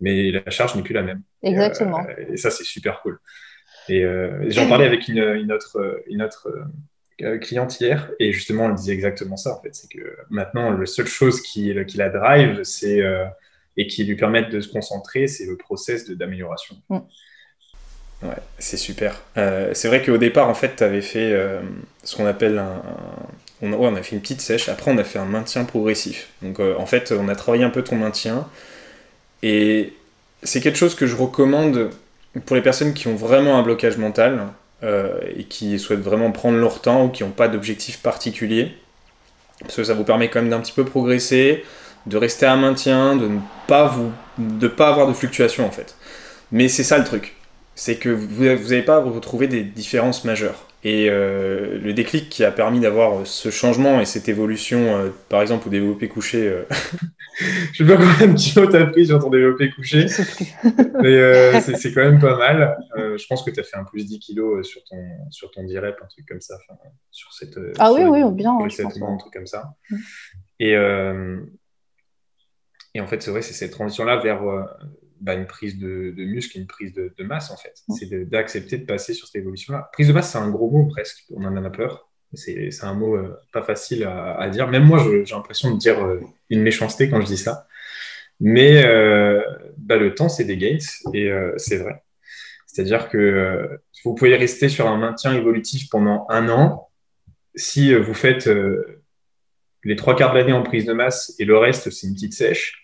[0.00, 1.22] mais la charge n'est plus la même.
[1.42, 2.06] Exactement.
[2.08, 3.18] Et, euh, ça, c'est super cool.
[3.88, 5.20] Et euh, j'en parlais avec une,
[5.52, 6.48] autre, une autre
[7.22, 9.74] euh, cliente hier, et justement, elle disait exactement ça, en fait.
[9.74, 13.02] C'est que maintenant, la seule chose qui, qui la drive, c'est,
[13.76, 16.76] et qui lui permet de se concentrer, c'est le process d'amélioration.
[16.88, 16.98] Mm.
[18.22, 19.22] Ouais, c'est super.
[19.34, 21.38] c'est vrai qu'au départ, en fait, tu avais fait
[22.02, 22.82] ce qu'on appelle un
[23.62, 26.28] on a, fait une petite sèche, après on a fait un maintien progressif.
[26.42, 28.46] Donc euh, en fait, on a travaillé un peu ton maintien.
[29.42, 29.94] Et
[30.42, 31.90] c'est quelque chose que je recommande
[32.44, 34.48] pour les personnes qui ont vraiment un blocage mental
[34.82, 38.74] euh, et qui souhaitent vraiment prendre leur temps ou qui n'ont pas d'objectif particulier.
[39.60, 41.64] Parce que ça vous permet quand même d'un petit peu progresser,
[42.04, 45.96] de rester à maintien, de ne pas, vous, de pas avoir de fluctuations en fait.
[46.52, 47.36] Mais c'est ça le truc,
[47.74, 50.65] c'est que vous n'allez pas retrouver des différences majeures.
[50.88, 55.42] Et euh, le déclic qui a permis d'avoir ce changement et cette évolution, euh, par
[55.42, 56.46] exemple au développé couché.
[56.46, 56.62] Euh,
[57.72, 60.06] je sais pas combien de kilos t'as pris sur ton développé couché,
[61.02, 62.78] mais c'est quand même pas mal.
[62.96, 65.98] je pense que tu as fait un plus 10 kilos sur ton, sur ton direct,
[66.00, 66.56] un truc comme ça.
[67.10, 68.56] Sur cette, ah oui, oui, bien.
[68.56, 69.74] un truc comme ça.
[69.90, 69.96] Mm.
[70.60, 70.72] Et,
[72.94, 74.40] et en fait, c'est vrai, c'est cette transition-là vers
[75.20, 77.74] bah, une prise de, de, muscle une prise de, masse, en fait.
[77.96, 79.90] C'est d'accepter de, passer sur cette évolution-là.
[79.92, 82.10] Prise de masse, c'est un gros mot presque, on en a peur.
[82.34, 84.68] C'est un mot euh, pas facile à, dire.
[84.68, 87.66] Même moi, j'ai l'impression de dire euh, une méchanceté quand je dis ça.
[88.40, 89.40] Mais euh,
[89.78, 92.02] bah, le temps, c'est des gates, et c'est vrai.
[92.66, 96.90] C'est-à-dire que vous pouvez rester sur un maintien évolutif pendant un an.
[97.54, 98.50] Si vous faites
[99.84, 102.34] les trois quarts de l'année en prise de masse et le reste, c'est une petite
[102.34, 102.82] sèche,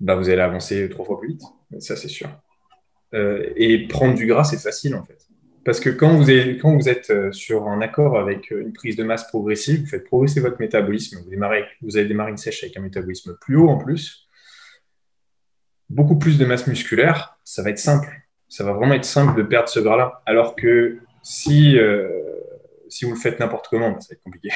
[0.00, 1.42] bah, vous allez avancer trois fois plus vite.
[1.80, 2.28] Ça, c'est sûr.
[3.14, 5.18] Euh, et prendre du gras, c'est facile en fait.
[5.64, 8.72] Parce que quand vous, êtes, quand vous êtes euh, sur un accord avec euh, une
[8.72, 12.38] prise de masse progressive, vous faites progresser votre métabolisme, vous, démarrez, vous allez démarrer une
[12.38, 14.28] sèche avec un métabolisme plus haut en plus,
[15.90, 18.08] beaucoup plus de masse musculaire, ça va être simple.
[18.48, 20.22] Ça va vraiment être simple de perdre ce gras-là.
[20.24, 21.76] Alors que si,
[22.88, 24.48] si vous le faites n'importe comment, bah, ça va être compliqué.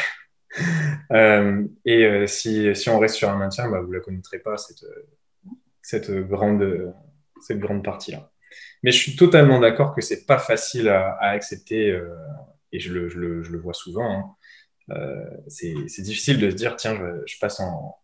[1.85, 4.83] et si, si, on reste sur un maintien, bah, vous ne la connaîtrez pas, cette,
[5.83, 6.95] cette grande,
[7.41, 8.31] cette grande partie-là.
[8.83, 12.09] Mais je suis totalement d'accord que c'est pas facile à, accepter, euh,
[12.73, 14.11] et je le, je, le, je le, vois souvent.
[14.11, 14.95] Hein.
[14.97, 17.97] Euh, c'est difficile de se dire, tiens, je, passe, en,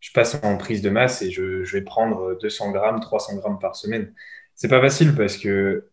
[0.00, 3.76] je passe en prise de masse et je, vais prendre 200 grammes, 300 grammes par
[3.76, 4.14] semaine.
[4.54, 5.90] C'est pas facile parce que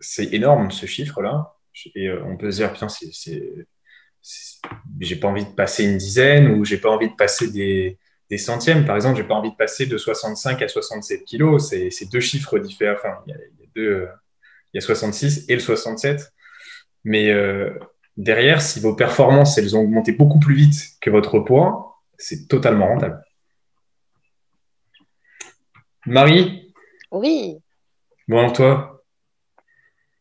[0.00, 1.56] c'est énorme ce chiffre-là.
[1.94, 3.66] Et euh, on peut se dire, tiens, c'est
[5.00, 7.98] j'ai pas envie de passer une dizaine ou j'ai pas envie de passer des,
[8.32, 8.86] des centièmes.
[8.86, 11.68] Par exemple, j'ai pas envie de passer de 65 à 67 kilos.
[11.68, 12.94] C'est deux chiffres différents.
[12.94, 13.38] Enfin, il y, a,
[13.76, 14.08] deux,
[14.72, 16.32] il y a 66 et le 67.
[17.04, 17.78] Mais euh,
[18.16, 22.86] derrière, si vos performances elles ont augmenté beaucoup plus vite que votre poids, c'est totalement
[22.86, 23.22] rentable.
[26.06, 26.72] Marie?
[27.10, 27.58] Oui.
[28.28, 29.04] Bon, alors toi,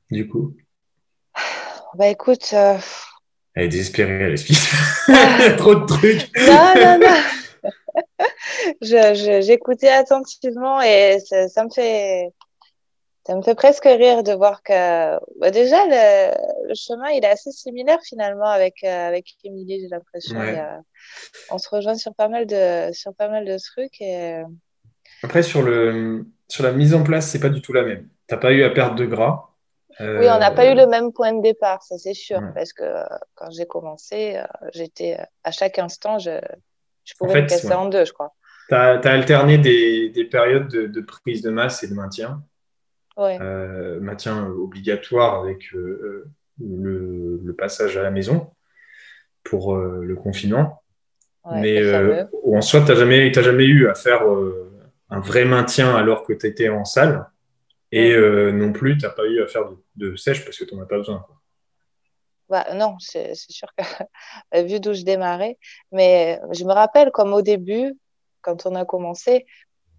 [0.10, 0.58] du coup?
[1.98, 2.50] Bah écoute.
[2.52, 2.78] Euh,
[3.54, 4.60] elle est désespérée, elle explique.
[5.08, 6.30] il y a trop de trucs.
[6.38, 7.16] Non, non, non.
[8.82, 12.32] J'écoutais attentivement et ça, me fait
[13.26, 17.52] ça me fait presque rire de voir que bah, déjà le, chemin il est assez
[17.52, 20.40] similaire finalement avec euh, avec Émilie j'ai l'impression.
[21.52, 24.42] On se rejoint sur pas mal de sur pas mal de trucs et...
[25.24, 28.10] après sur le sur la mise en place c'est pas du tout la même.
[28.28, 29.48] T'as pas eu à perdre de gras.
[30.00, 32.84] Oui on n'a pas eu le même point de départ ça c'est sûr parce que
[33.36, 36.40] quand j'ai commencé euh, j'étais à chaque instant je
[37.12, 38.34] je pouvais me casser en deux, je crois.
[38.70, 42.42] Tu as, alterné des, des périodes de, prise de masse et de maintien.
[43.20, 46.26] Euh, maintien obligatoire avec euh,
[46.60, 48.50] le, le, passage à la maison
[49.44, 50.82] pour euh, le confinement.
[51.52, 51.82] Mais
[52.46, 54.22] en soi, tu n'as jamais, jamais eu à faire
[55.10, 57.28] un vrai maintien alors que tu étais en salle.
[57.92, 58.16] Et
[58.54, 59.64] non plus, tu n'as pas eu à faire
[59.96, 61.26] de, sèche parce que tu n'en as pas besoin.
[62.52, 63.84] Bah, non, c'est sûr que
[64.68, 65.58] vu d'où je démarrais.
[65.94, 67.98] Mais je me rappelle comme au début,
[68.42, 69.46] quand on a commencé,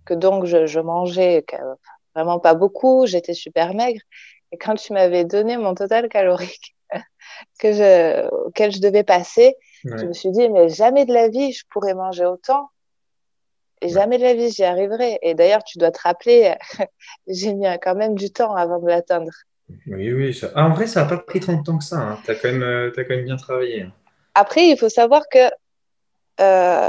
[0.04, 1.46] que donc je, je mangeais
[2.14, 4.02] vraiment pas beaucoup, j'étais super maigre.
[4.52, 6.76] Et quand tu m'avais donné mon total calorique
[7.58, 11.52] que je, auquel je devais passer, je me suis dit, mais jamais de la vie
[11.52, 12.68] je pourrais manger autant.
[13.80, 15.18] Et jamais de la vie j'y arriverai.
[15.22, 16.54] Et d'ailleurs, tu dois te rappeler,
[17.26, 19.32] j'ai mis quand même du temps avant de l'atteindre.
[19.86, 20.40] Oui, oui.
[20.54, 21.98] Ah, en vrai, ça n'a pas pris tant de temps que ça.
[21.98, 22.18] Hein.
[22.24, 23.82] Tu as, quand même, as quand même bien travaillé.
[23.82, 23.92] Hein.
[24.34, 25.50] Après, il faut savoir que
[26.40, 26.88] euh,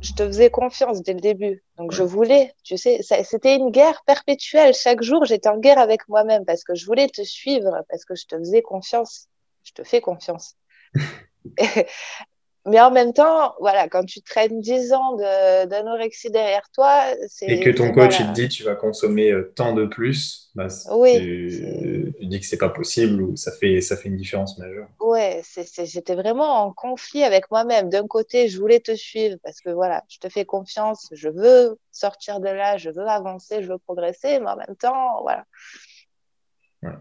[0.00, 1.62] je te faisais confiance dès le début.
[1.76, 4.74] Donc, je voulais, tu sais, c'était une guerre perpétuelle.
[4.74, 8.14] Chaque jour, j'étais en guerre avec moi-même parce que je voulais te suivre, parce que
[8.14, 9.28] je te faisais confiance.
[9.64, 10.54] Je te fais confiance.
[12.66, 17.46] Mais en même temps, voilà, quand tu traînes 10 ans d'anorexie derrière toi, c'est.
[17.46, 20.68] Et que ton coach, il te dit tu vas consommer euh, tant de plus, bah,
[20.92, 21.18] oui.
[21.18, 24.88] Tu, dis que c'est pas possible ou ça fait, ça fait une différence majeure.
[25.00, 25.42] Ouais,
[25.84, 27.88] j'étais vraiment en conflit avec moi-même.
[27.88, 31.78] D'un côté, je voulais te suivre parce que voilà, je te fais confiance, je veux
[31.92, 35.44] sortir de là, je veux avancer, je veux progresser, mais en même temps, voilà.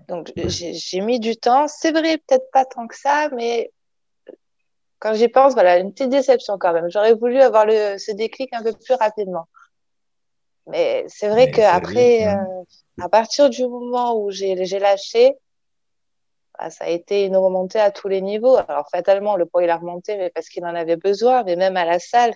[0.07, 1.67] Donc, j'ai mis du temps.
[1.67, 3.71] C'est vrai, peut-être pas tant que ça, mais
[4.99, 6.89] quand j'y pense, voilà, une petite déception quand même.
[6.89, 9.47] J'aurais voulu avoir le, ce déclic un peu plus rapidement.
[10.67, 12.35] Mais c'est vrai qu'après, euh,
[13.01, 15.35] à partir du moment où j'ai lâché,
[16.59, 18.57] bah, ça a été une remontée à tous les niveaux.
[18.67, 21.77] Alors fatalement, le poids il a remonté, mais parce qu'il en avait besoin, mais même
[21.77, 22.33] à la salle.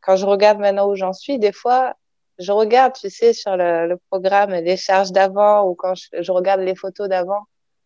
[0.00, 1.94] Quand je regarde maintenant où j'en suis, des fois,
[2.38, 6.32] je regarde, tu sais, sur le, le programme les charges d'avant ou quand je, je
[6.32, 7.42] regarde les photos d'avant.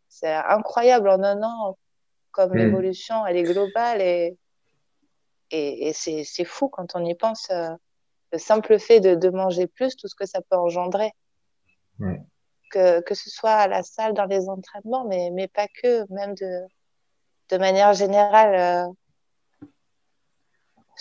[0.09, 1.77] C'est incroyable en un an
[2.35, 2.59] comme hmm.
[2.59, 4.37] l'évolution, elle est globale et,
[5.51, 7.49] et, c'est fou quand on y pense.
[7.51, 7.71] Euh,
[8.33, 11.13] le simple fait de, de, manger plus, tout ce que ça peut engendrer.
[12.73, 16.35] Que, que, ce soit à la salle, dans les entraînements, mais, mais pas que, même
[16.35, 16.63] de,
[17.51, 18.89] de manière générale.
[19.63, 19.69] Euh,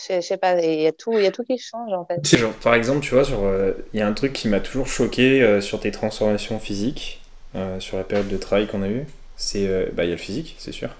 [0.08, 2.24] je, sais pas, il y, a tout, il y a tout qui change en fait.
[2.38, 5.60] Genre, par exemple, tu vois, euh, il y a un truc qui m'a toujours choqué
[5.62, 7.22] sur tes transformations physiques,
[7.80, 10.22] sur la période de travail qu'on a eue c'est euh, bah il y a le
[10.22, 10.89] physique c'est sûr.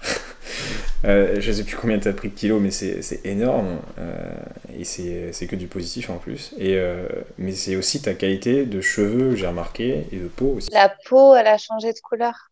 [1.06, 4.32] Euh, je sais plus combien tu as pris de kilos mais c'est énorme euh,
[4.78, 6.54] et c'est que du positif en plus.
[6.58, 6.78] Et
[7.36, 10.70] mais c'est aussi ta qualité de cheveux j'ai remarqué et de peau aussi.
[10.72, 12.50] La peau elle a changé de couleur.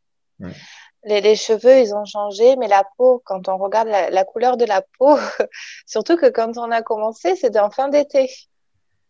[1.05, 4.59] Les, les, cheveux ils ont changé mais la peau quand on regarde la, la couleur
[4.59, 5.16] de la peau
[5.87, 8.31] surtout que quand on a commencé c'était en fin d'été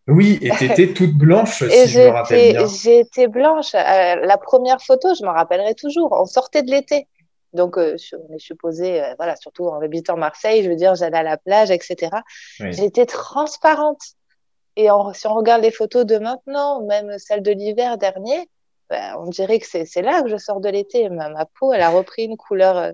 [0.09, 2.67] oui, et tu étais toute blanche, si je me rappelle bien.
[2.67, 3.75] J'étais blanche.
[3.75, 6.13] Euh, la première photo, je m'en rappellerai toujours.
[6.13, 7.07] On sortait de l'été.
[7.53, 7.97] Donc, euh,
[8.29, 11.37] on est supposé, euh, voilà, surtout en habitant Marseille, je veux dire, j'allais à la
[11.37, 12.11] plage, etc.
[12.59, 14.01] J'étais transparente.
[14.77, 18.49] Et si on regarde les photos de maintenant, même celles de l'hiver dernier,
[18.89, 21.11] ben, on dirait que c'est là que je sors de l'été.
[21.11, 22.93] Ma, ma, peau, elle a repris une couleur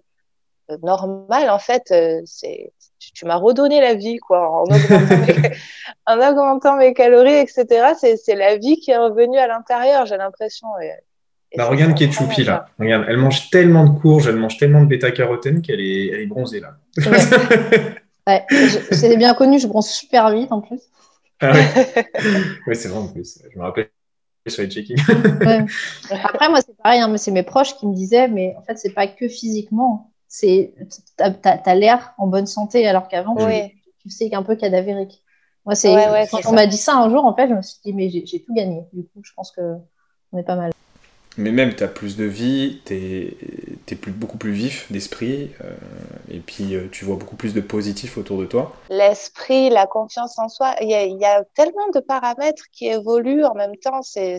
[0.82, 1.50] normale.
[1.50, 1.94] En fait,
[2.24, 5.50] c'est tu, m'as redonné la vie, quoi, en augmentant, mes,
[6.94, 7.92] calories, etc.
[7.96, 10.68] C'est la vie qui est revenue à l'intérieur, j'ai l'impression.
[11.56, 12.66] bah, regarde Ketchupi, là.
[12.78, 16.26] Regarde, elle mange tellement de courges, elle mange tellement de bêta-carotène qu'elle est, elle est
[16.26, 16.76] bronzée, là.
[18.26, 18.44] Ouais.
[18.92, 20.80] c'est bien connu, je bronze super vite, en plus.
[21.40, 21.52] Ah
[22.66, 23.38] oui, c'est vrai, en plus.
[23.52, 23.88] Je me rappelle
[24.46, 24.90] sur les check
[26.24, 28.78] Après, moi, c'est pareil, hein, mais c'est mes proches qui me disaient, mais en fait,
[28.78, 30.74] c'est pas que physiquement c'est
[31.16, 35.22] t'as l'air en bonne santé alors qu'avant tu, sais qu'un peu cadavérique.
[35.68, 35.94] Moi c'est
[36.30, 38.40] quand on m'a dit ça un jour en fait je me suis dit mais j'ai
[38.40, 38.86] tout gagné.
[38.94, 39.60] Du coup je pense que
[40.32, 40.72] on est pas mal.
[41.36, 45.76] Mais même tu as plus de vie, tu es, plus, beaucoup plus vif d'esprit euh,
[46.30, 48.72] et puis euh, tu vois beaucoup plus de positif autour de toi.
[48.88, 53.76] L'esprit, la confiance en soi, il y, a, tellement de paramètres qui évoluent en même
[53.76, 54.38] temps, c'est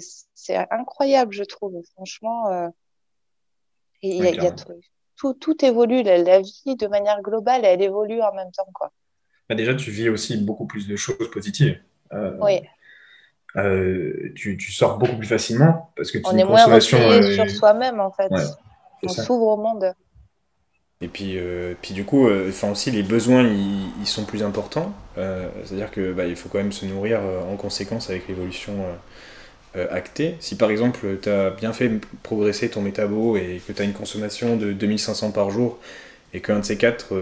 [0.71, 1.79] incroyable je trouve.
[1.93, 2.67] Franchement, euh,
[4.01, 4.51] il y, a,
[5.15, 6.01] tout, évolue.
[6.01, 8.67] La, vie, de manière globale, elle évolue en même temps.
[8.73, 8.91] Quoi.
[9.49, 11.79] Bah, déjà, tu vis aussi beaucoup plus de choses positives.
[12.13, 12.61] Euh, oui.
[13.57, 17.99] Euh, tu, sors beaucoup plus facilement parce que tu on est moins replié sur soi-même
[17.99, 18.31] en fait.
[19.03, 19.91] on s'ouvre au monde.
[21.01, 24.93] Et puis, euh, puis du coup, enfin aussi les besoins ils, sont plus importants.
[25.15, 28.85] C'est-à-dire que bah, il faut quand même se nourrir en conséquence avec l'évolution
[29.75, 30.35] euh, acté.
[30.39, 33.93] Si par exemple tu as bien fait progresser ton métabo et que tu as une
[33.93, 35.79] consommation de 2500 par jour
[36.33, 37.15] et qu'un de ces quatre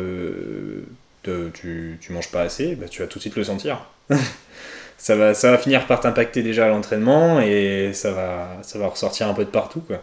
[1.28, 3.86] euh, tu, tu manges pas assez, bah, tu vas tout de suite le sentir.
[4.98, 8.88] ça, va, ça va finir par t'impacter déjà à l'entraînement et ça va, ça va
[8.88, 9.82] ressortir un peu de partout.
[9.82, 10.02] Quoi.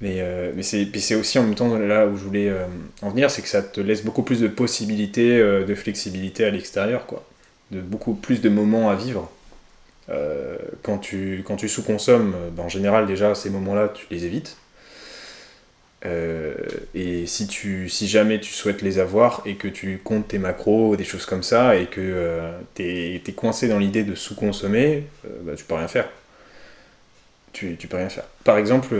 [0.00, 2.52] Mais, euh, mais c'est aussi en même temps là où je voulais
[3.02, 7.06] en venir, c'est que ça te laisse beaucoup plus de possibilités de flexibilité à l'extérieur,
[7.06, 7.24] quoi.
[7.70, 9.30] De beaucoup plus de moments à vivre.
[10.82, 14.56] quand tu, quand tu sous-consommes, ben, en général, déjà, ces moments-là, tu les évites.
[16.04, 20.96] Et si, tu, si jamais tu souhaites les avoir et que tu comptes tes macros,
[20.96, 22.40] des choses comme ça, et que
[22.74, 25.04] tu es, coincé dans l'idée de sous-consommer,
[25.42, 26.08] bah, tu peux rien faire.
[27.52, 28.24] Tu, tu peux rien faire.
[28.44, 28.96] Par exemple,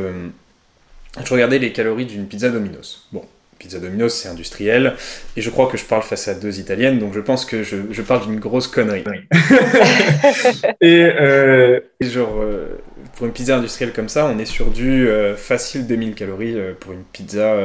[1.24, 3.06] je regardais les calories d'une pizza Domino's.
[3.12, 3.24] Bon,
[3.58, 4.94] pizza Domino's, c'est industriel,
[5.36, 7.76] et je crois que je parle face à deux italiennes, donc je pense que je,
[7.90, 9.04] je parle d'une grosse connerie.
[10.80, 12.81] et, euh, genre, euh,
[13.16, 16.92] pour une pizza industrielle comme ça, on est sur du euh, facile 2000 calories pour
[16.92, 17.56] une pizza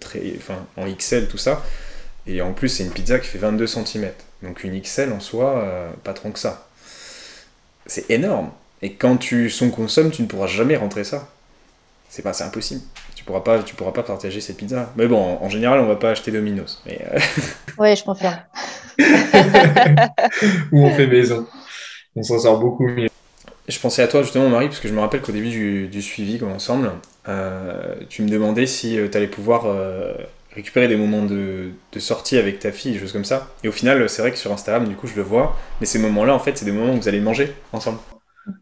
[0.00, 1.62] très, enfin, en XL, tout ça.
[2.26, 4.10] Et en plus, c'est une pizza qui fait 22 cm.
[4.42, 6.68] Donc une XL en soi, pas trop que ça.
[7.86, 8.50] C'est énorme.
[8.80, 11.28] Et quand tu son consommes, tu ne pourras jamais rentrer ça
[12.12, 12.82] c'est pas c'est impossible
[13.14, 15.96] tu pourras pas tu pourras pas partager cette pizza mais bon en, général on va
[15.96, 17.18] pas acheter Domino's mais euh,
[17.78, 18.36] ouais je confirme
[20.72, 21.46] ou on fait maison
[22.14, 23.08] on s'en sort beaucoup mieux
[23.68, 26.38] je pensais à toi justement Marie parce que je me rappelle qu'au début du, suivi
[26.38, 26.90] comme ensemble
[27.28, 29.66] euh, tu me demandais si euh, tu allais pouvoir
[30.54, 33.48] récupérer des moments de, de, sortie avec ta fille, des choses comme ça.
[33.64, 35.56] Et au final, c'est vrai que sur Instagram, du coup, je le vois.
[35.80, 37.98] Mais ces moments-là, en fait, c'est des moments où vous allez manger ensemble.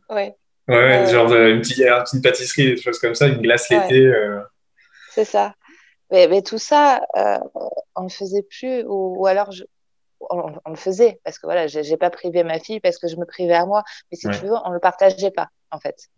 [0.09, 0.37] Ouais.
[0.69, 1.83] Ouais, genre une, petite,
[2.13, 4.07] une pâtisserie, des choses comme ça, une glace l'été.
[4.07, 4.41] Euh.
[5.11, 5.55] C'est ça.
[6.13, 7.39] Mais, mais, tout ça, euh,
[7.97, 9.65] on ne faisait plus, ou, alors je,
[10.29, 13.25] on, le faisait, parce que voilà, j'ai pas privé ma fille parce que je me
[13.25, 16.09] privais à moi, mais si tu veux, on ne le partageait pas, en fait.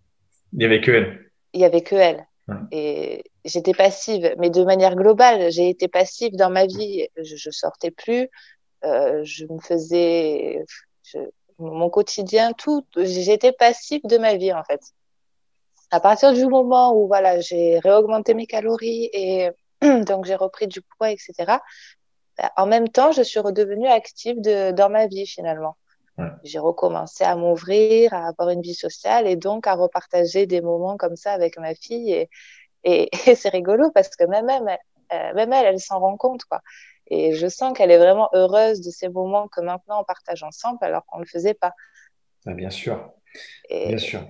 [0.53, 1.31] Il n'y avait que elle.
[1.53, 2.27] Il n'y avait que elle.
[2.71, 7.07] Et j'étais passive, mais de manière globale, j'ai été passive dans ma vie.
[7.17, 8.29] Je, sortais plus,
[8.85, 10.65] euh, je me faisais,
[11.05, 11.19] je,
[11.59, 14.81] mon quotidien, tout, j'étais passive de ma vie en fait.
[15.91, 19.51] À partir du moment où voilà, j'ai réaugmenté mes calories et
[20.07, 21.59] donc j'ai repris du poids, etc.
[22.57, 25.77] En même temps, je suis redevenue active de, dans ma vie finalement.
[26.45, 30.97] J'ai recommencé à m'ouvrir, à avoir une vie sociale et donc à repartager des moments
[30.97, 32.13] comme ça avec ma fille.
[32.13, 32.29] Et,
[32.85, 34.79] et, c'est rigolo parce que même elle,
[35.13, 36.45] euh, même elle, elle s'en rend compte.
[36.45, 36.61] Quoi.
[37.09, 40.79] Et je sens qu'elle est vraiment heureuse de ces moments que maintenant on partage ensemble
[40.83, 41.73] alors qu'on ne le faisait pas.
[42.47, 43.13] Ah, bien sûr.
[43.71, 44.21] Bien sûr.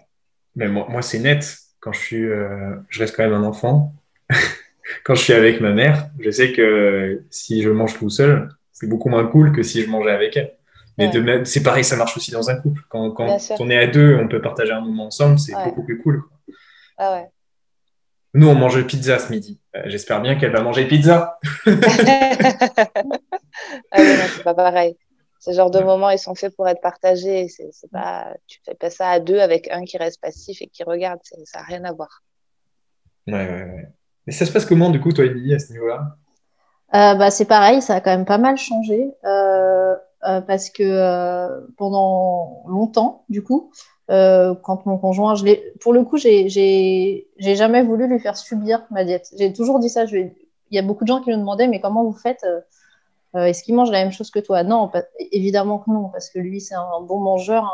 [0.54, 1.58] Mais moi, moi c'est net.
[1.80, 3.92] Quand je suis, euh, je reste quand même un enfant.
[5.04, 8.88] quand je suis avec ma mère, je sais que si je mange tout seul, c'est
[8.88, 10.56] beaucoup moins cool que si je mangeais avec elle.
[10.98, 12.82] Mais de c'est pareil, ça marche aussi dans un couple.
[12.88, 16.00] Quand, quand on est à deux, on peut partager un moment ensemble, c'est beaucoup plus
[16.02, 16.22] cool.
[16.98, 17.28] Ah ouais.
[18.34, 19.60] Nous, on mange pizza ce midi.
[19.76, 21.38] Euh, j'espère bien qu'elle va manger pizza.
[21.66, 21.72] ah
[23.98, 24.96] c'est pas pareil.
[25.38, 27.48] Ce genre de moments, ils sont faits pour être partagés.
[27.48, 30.82] C'est, pas, tu fais pas ça à deux avec un qui reste passif et qui
[30.84, 31.20] regarde.
[31.44, 32.22] ça n'a rien à voir.
[33.26, 33.88] Ouais, ouais, ouais.
[34.26, 36.16] Mais ça se passe comment, du coup, toi, Émilie, à ce niveau-là?
[36.94, 39.10] Euh, bah, C'est pareil, ça a quand même pas mal changé.
[39.24, 39.94] Euh,
[40.46, 43.72] parce que pendant longtemps, du coup,
[44.10, 45.44] euh, quand mon conjoint, je
[45.78, 49.32] pour le coup, j'ai jamais voulu lui faire subir ma diète.
[49.38, 50.04] J'ai toujours dit ça.
[50.04, 50.32] Il
[50.70, 52.60] y a beaucoup de gens qui me demandaient, mais comment vous faites euh,
[53.36, 54.64] euh, Est-ce qu'il mange la même chose que toi?
[54.64, 54.90] Non,
[55.30, 57.72] évidemment que non, parce que lui, c'est un bon mangeur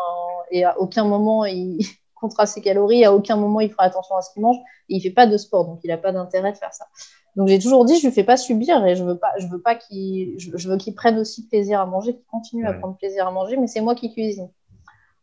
[0.50, 1.84] et à aucun moment il
[2.18, 4.58] comptera ses calories, à aucun moment il fera attention à ce qu'il mange.
[4.88, 6.86] Et il fait pas de sport, donc il n'a pas d'intérêt de faire ça.
[7.36, 9.60] Donc j'ai toujours dit, je lui fais pas subir et je veux pas, je veux
[9.60, 13.28] pas qu'il, je, veux qu'il prenne aussi plaisir à manger, qu'il continue à prendre plaisir
[13.28, 14.50] à manger, mais c'est moi qui cuisine.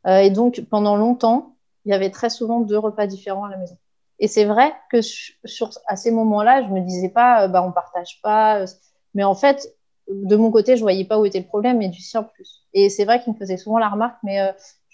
[0.07, 3.57] Euh, et donc, pendant longtemps, il y avait très souvent deux repas différents à la
[3.57, 3.77] maison.
[4.19, 7.71] Et c'est vrai que sur, à ces moments-là, je me disais pas, euh, bah, on
[7.71, 8.61] partage pas.
[8.61, 8.65] Euh,
[9.13, 9.75] mais en fait,
[10.07, 12.65] de mon côté, je voyais pas où était le problème, mais du sien plus.
[12.73, 14.39] Et c'est vrai qu'il me faisait souvent la remarque, mais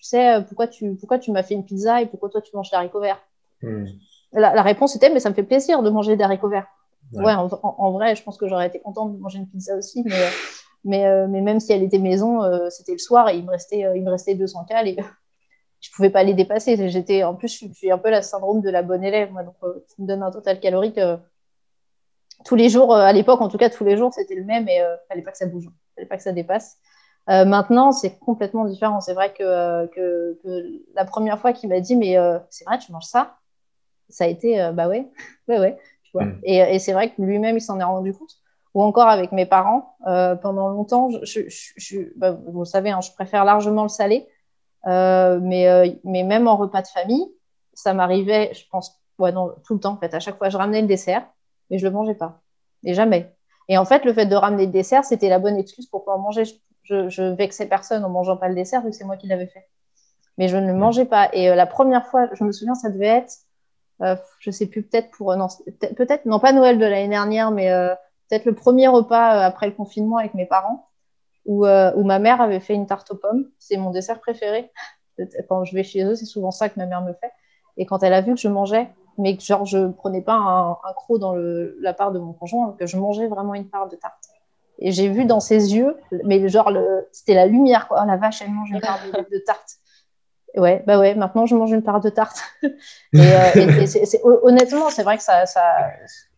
[0.01, 2.69] tu sais, pourquoi tu, pourquoi tu m'as fait une pizza et pourquoi toi tu manges
[2.69, 3.21] des haricots verts
[3.61, 3.85] hmm.
[4.33, 6.67] la, réponse était, mais ça me fait plaisir de manger des haricots verts.
[7.13, 10.15] Ouais, en, vrai, je pense que j'aurais été contente de manger une pizza aussi, mais
[10.83, 13.51] mais, euh, mais même si elle était maison, euh, c'était le soir et il me
[13.51, 14.97] restait, euh, il me restait 200 cales et
[15.79, 16.89] je pouvais pas les dépasser.
[16.89, 19.55] J'étais, en plus, je suis un peu la syndrome de la bonne élève, moi, donc
[19.87, 20.99] qui me donne un total calorique
[22.43, 24.77] tous les jours, à l'époque en tout cas, tous les jours, c'était le même et
[24.77, 26.77] il fallait pas que ça bouge, fallait pas que ça dépasse.
[27.27, 28.99] Maintenant, c'est complètement différent.
[29.01, 30.37] C'est vrai que, que,
[30.95, 32.17] la première fois qu'il m'a dit, mais
[32.49, 33.37] c'est vrai, tu manges ça?
[34.09, 35.09] Ça a été, bah ouais,
[35.47, 35.77] ouais, ouais.
[36.03, 36.25] Tu vois.
[36.25, 36.39] Mm.
[36.43, 38.41] Et, et c'est vrai que lui-même, il s'en est rendu compte
[38.73, 39.95] ou encore avec mes parents.
[40.07, 44.27] Euh, pendant longtemps, je, je, bah, vous le savez, hein, je préfère largement le salé,
[44.87, 47.25] euh, mais, euh, mais même en repas de famille,
[47.73, 50.13] ça m'arrivait, je pense, ouais, non, tout le temps en fait.
[50.13, 51.25] À chaque fois, je ramenais le dessert,
[51.69, 52.41] mais je le mangeais pas,
[52.83, 53.33] et jamais.
[53.67, 56.19] Et en fait, le fait de ramener le dessert, c'était la bonne excuse pour pouvoir
[56.19, 56.45] manger.
[56.45, 56.53] Je,
[56.83, 59.67] je, vexais personne en mangeant pas le dessert, vu que c'est moi qui l'avais fait.
[60.37, 61.29] Mais je ne le mangeais pas.
[61.33, 63.33] Et la première fois, je me souviens, ça devait être,
[64.39, 65.47] je sais plus, peut-être pour, non,
[65.95, 67.69] peut-être, non pas Noël de l'année dernière, mais
[68.31, 70.87] peut-être le premier repas euh, après le confinement avec mes parents,
[71.45, 73.49] où, euh, où, ma mère avait fait une tarte aux pommes.
[73.59, 74.71] C'est mon dessert préféré.
[75.49, 77.31] Quand je vais chez eux, c'est souvent ça que ma mère me fait.
[77.77, 80.71] Et quand elle a vu que je mangeais, mais que genre je prenais pas un,
[80.71, 83.89] un croc dans le, la part de mon conjoint, que je mangeais vraiment une part
[83.89, 84.29] de tarte.
[84.81, 86.71] Et j'ai vu dans ses yeux, mais genre,
[87.11, 88.01] c'était la lumière, quoi.
[88.01, 89.77] Oh, la vache, elle mange une part de, tarte.
[90.57, 92.41] Ouais, bah ouais, maintenant je mange une part de tarte.
[92.63, 92.69] et,
[93.15, 95.43] euh, honnêtement, c'est vrai que ça.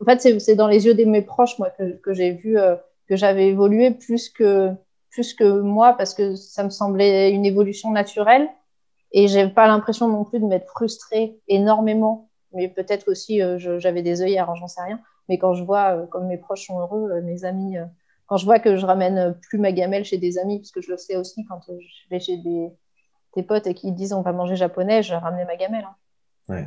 [0.01, 2.75] En fait, c'est dans les yeux de mes proches, moi, que, que j'ai vu euh,
[3.07, 4.71] que j'avais évolué plus que,
[5.09, 8.49] plus que moi, parce que ça me semblait une évolution naturelle.
[9.13, 12.29] Et j'ai pas l'impression non plus de m'être frustrée énormément.
[12.51, 14.99] Mais peut-être aussi, euh, j'avais des œillères, hein, j'en sais rien.
[15.29, 17.77] Mais quand je vois comme mes proches sont heureux, mes amis
[18.27, 20.91] quand je vois que je ramène plus ma gamelle chez des amis, parce que je
[20.91, 24.55] le sais aussi quand je vais chez des, potes et qui disent on va manger
[24.55, 25.87] japonais, je ramène ma gamelle.
[26.49, 26.65] Hein.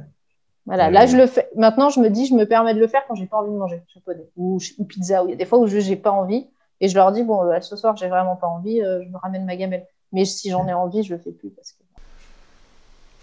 [0.66, 1.48] Voilà, là je le fais.
[1.54, 3.57] Maintenant, je me dis, je me permets de le faire quand j'ai pas envie de
[3.57, 5.22] manger japonais ou, pizza.
[5.24, 6.48] il y a des fois où je n'ai pas envie
[6.80, 9.16] et je leur dis bon, euh, ce soir j'ai vraiment pas envie, euh, je me
[9.16, 9.86] ramène ma gamelle.
[10.12, 11.86] Mais si j'en ai envie, je le fais plus parce que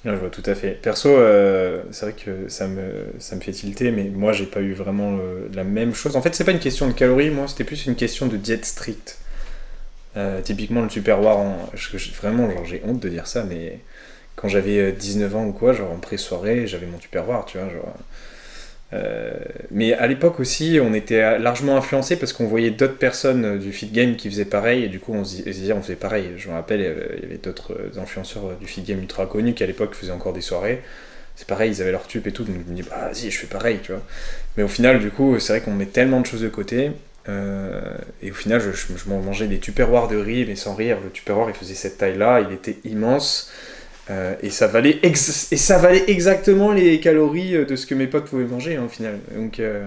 [0.06, 0.72] je vois tout à fait.
[0.82, 4.60] Perso, euh, c'est vrai que ça me, ça me fait tilter, mais moi, j'ai pas
[4.60, 6.16] eu vraiment euh, la même chose.
[6.16, 8.66] En fait, c'est pas une question de calories, moi, c'était plus une question de diète
[8.66, 9.20] stricte.
[10.18, 11.70] Euh, typiquement, le tupperware, en...
[12.22, 13.80] vraiment, genre, j'ai honte de dire ça, mais
[14.36, 17.96] quand j'avais 19 ans ou quoi, genre en pré-soirée, j'avais mon tupperware, tu vois, genre
[18.94, 19.32] euh,
[19.72, 23.72] mais à l'époque aussi, on était largement influencé parce qu'on voyait d'autres personnes euh, du
[23.72, 26.32] fit game qui faisaient pareil et du coup on se disait on faisait pareil.
[26.38, 29.64] Je me rappelle, il y avait d'autres euh, influenceurs du fit game ultra connus qui
[29.64, 30.82] à l'époque faisaient encore des soirées.
[31.36, 33.40] C'est pareil, ils avaient leur tube et tout, donc je me dis bah vas-y, je
[33.40, 34.04] fais pareil, tu vois.
[34.56, 36.92] Mais au final, du coup, c'est vrai qu'on met tellement de choses de côté.
[37.28, 41.50] et au final, je, je, mangeais des tupperwares de riz, mais sans rire, le tupperware
[41.50, 43.52] il faisait cette taille-là, il était immense.
[44.10, 48.08] Euh, et, ça valait et ça valait exactement les calories euh, de ce que mes
[48.08, 49.18] potes pouvaient manger hein, au final.
[49.34, 49.86] Donc, euh...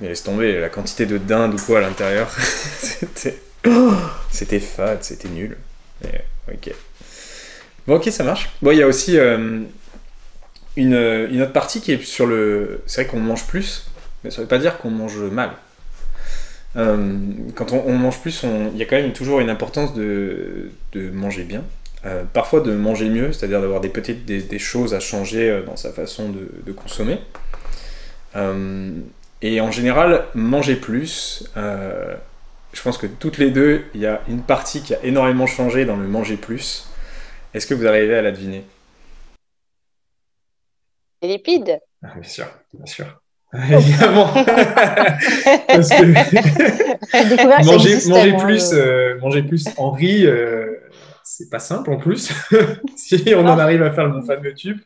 [0.00, 3.38] mais laisse tomber, la quantité de dinde ou quoi à l'intérieur, c'était
[4.30, 5.56] c'était fade, c'était nul.
[6.48, 6.70] ok.
[7.86, 8.50] Bon, ok, ça marche.
[8.60, 9.66] Bon, il y a aussi une,
[10.76, 12.82] une, autre partie qui est sur le.
[12.86, 13.86] C'est vrai qu'on mange plus,
[14.22, 15.50] mais ça veut pas dire qu'on mange mal.
[16.74, 21.42] quand on, mange plus, il y a quand même toujours une importance de, de manger
[21.42, 21.64] bien.
[22.04, 25.76] Euh, parfois de manger mieux, c'est-à-dire d'avoir des petites des, choses à changer euh, dans
[25.76, 27.18] sa façon de, consommer.
[28.36, 28.92] Euh,
[29.42, 31.48] et en général, manger plus.
[31.56, 35.84] je pense que toutes les deux, il y a une partie qui a énormément changé
[35.84, 36.86] dans le manger plus.
[37.54, 38.64] Est-ce que vous arrivez à la deviner?
[41.22, 41.80] Les lipides.
[42.04, 43.06] Ah, bien sûr, bien sûr.
[43.54, 44.26] Évidemment.
[47.64, 48.74] manger, manger plus,
[49.20, 50.26] manger plus en riz,
[51.36, 52.32] c'est pas simple en plus,
[52.96, 53.62] si on en ah.
[53.62, 54.80] arrive à faire le bon fameux tube.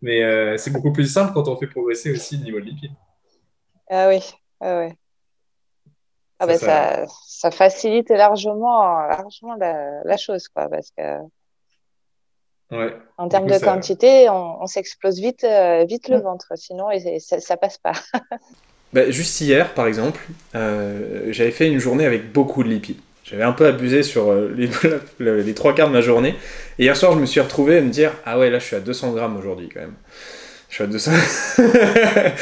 [0.00, 2.92] Mais euh, c'est beaucoup plus simple quand on fait progresser aussi le niveau de lipides.
[3.90, 4.20] Ah oui,
[4.60, 4.96] ah ouais.
[6.38, 7.50] Ah ben ça, ça...
[7.50, 11.18] facilite largement, largement la, chose, quoi, parce que
[12.70, 12.96] ouais.
[13.16, 17.78] en termes de quantité, on, s'explose vite, euh, vite le ventre, sinon ça, ça passe
[17.78, 17.94] pas.
[18.92, 20.20] Bah, juste hier, par exemple,
[20.54, 23.00] euh, j'avais fait une journée avec beaucoup de lipides.
[23.24, 24.54] J'avais un peu abusé sur euh,
[25.20, 26.34] les, trois quarts de ma journée.
[26.78, 28.76] Et hier soir, je me suis retrouvé à me dire Ah ouais, là, je suis
[28.76, 29.94] à 200 grammes aujourd'hui quand même.
[30.68, 31.12] Je suis à 200.
[31.58, 32.32] et,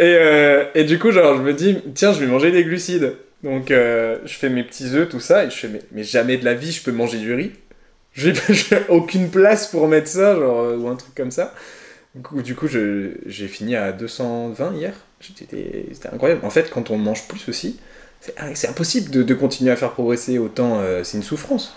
[0.00, 3.14] euh, et, du coup, genre, je me dis Tiens, je vais manger des glucides.
[3.42, 5.44] Donc, euh, je fais mes petits œufs, tout ça.
[5.44, 7.52] Et je fais Mais, jamais de la vie, je peux manger du riz.
[8.12, 8.32] J'ai
[8.88, 11.54] aucune place pour mettre ça, genre, ou un truc comme ça.
[12.14, 14.92] Du coup, j'ai fini à 220 hier.
[15.20, 16.40] C'était incroyable.
[16.44, 17.78] En fait, quand on mange plus aussi,
[18.20, 21.74] c'est impossible de, continuer à faire progresser autant, euh, c'est une souffrance.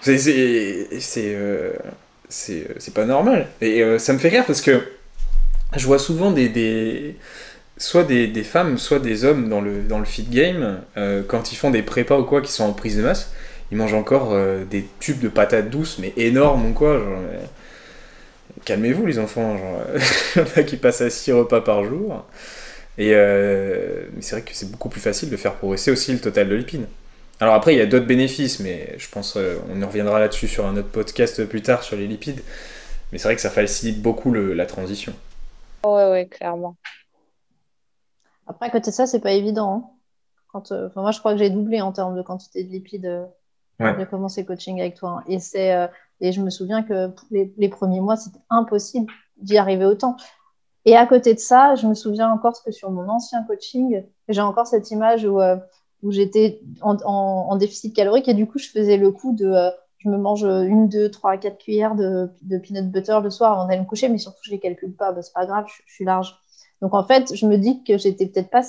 [0.00, 0.18] C'est
[1.18, 1.72] euh,
[2.28, 3.46] c'est pas normal.
[3.60, 4.82] Et euh, ça me fait rire parce que
[5.76, 7.16] je vois souvent des,
[7.76, 10.80] soit des, des, femmes, soit des hommes dans le, dans le fit game,
[11.28, 13.32] quand ils font des prépas ou quoi, qui sont en prise de masse,
[13.70, 14.36] ils mangent encore
[14.70, 17.02] des tubes de patates douces, mais énormes ou quoi.
[18.64, 19.80] Calmez-vous les enfants, genre,
[20.36, 22.24] il y en a qui passent à 6 repas par jour.
[22.98, 26.48] Et euh, c'est vrai que c'est beaucoup plus facile de faire progresser aussi le total
[26.48, 26.86] de lipides.
[27.40, 30.18] Alors après, il y a d'autres bénéfices, mais je pense qu'on euh, on y reviendra
[30.18, 32.40] là-dessus sur un autre podcast plus tard sur les lipides.
[33.12, 35.12] Mais c'est vrai que ça facilite beaucoup la transition.
[35.84, 36.76] Ouais, ouais, clairement.
[38.46, 39.74] Après, à côté de ça, c'est pas évident.
[39.74, 39.90] Hein.
[40.48, 43.26] Quand, euh, moi, je crois que j'ai doublé en termes de quantité de lipides
[43.78, 45.18] de commencer coaching avec toi.
[45.18, 45.24] Hein.
[45.28, 45.88] Et, c'est,
[46.20, 50.16] et je me souviens que les, les premiers mois, c'était impossible d'y arriver autant.
[50.86, 54.40] Et à côté de ça, je me souviens encore que sur mon ancien coaching, j'ai
[54.40, 55.56] encore cette image où, euh,
[56.04, 60.08] où j'étais en, déficit calorique et du coup, je faisais le coup de euh, je
[60.08, 63.80] me mange une, deux, trois, quatre cuillères de, de peanut butter le soir avant d'aller
[63.80, 66.38] me coucher, mais surtout, je les calcule pas, bah, c'est pas grave, je, suis large.
[66.80, 68.62] Donc en fait, je me dis que j'étais peut-être pas,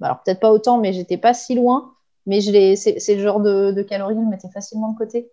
[0.00, 1.94] bah, alors peut-être pas autant, mais j'étais pas si loin,
[2.26, 5.30] mais c'est le genre de, de calories que je mettais facilement de côté.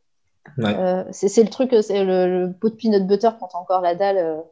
[1.12, 4.44] c'est le truc, c'est le, pot de peanut butter quand t'as encore la dalle.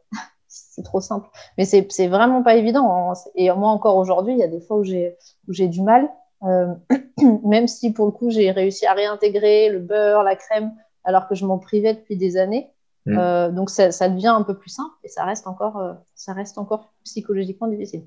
[0.74, 1.28] C'est trop simple.
[1.58, 3.10] Mais c'est vraiment pas évident.
[3.10, 3.14] Hein.
[3.34, 6.08] Et moi, encore aujourd'hui, il y a des fois où j'ai du mal.
[7.44, 10.72] même si pour le coup, j'ai réussi à réintégrer le beurre, la crème,
[11.04, 12.70] alors que je m'en privais depuis des années.
[13.06, 13.18] Mm.
[13.18, 16.58] Euh, donc ça, devient un peu plus simple et ça reste encore, euh, ça reste
[16.58, 18.04] encore psychologiquement difficile.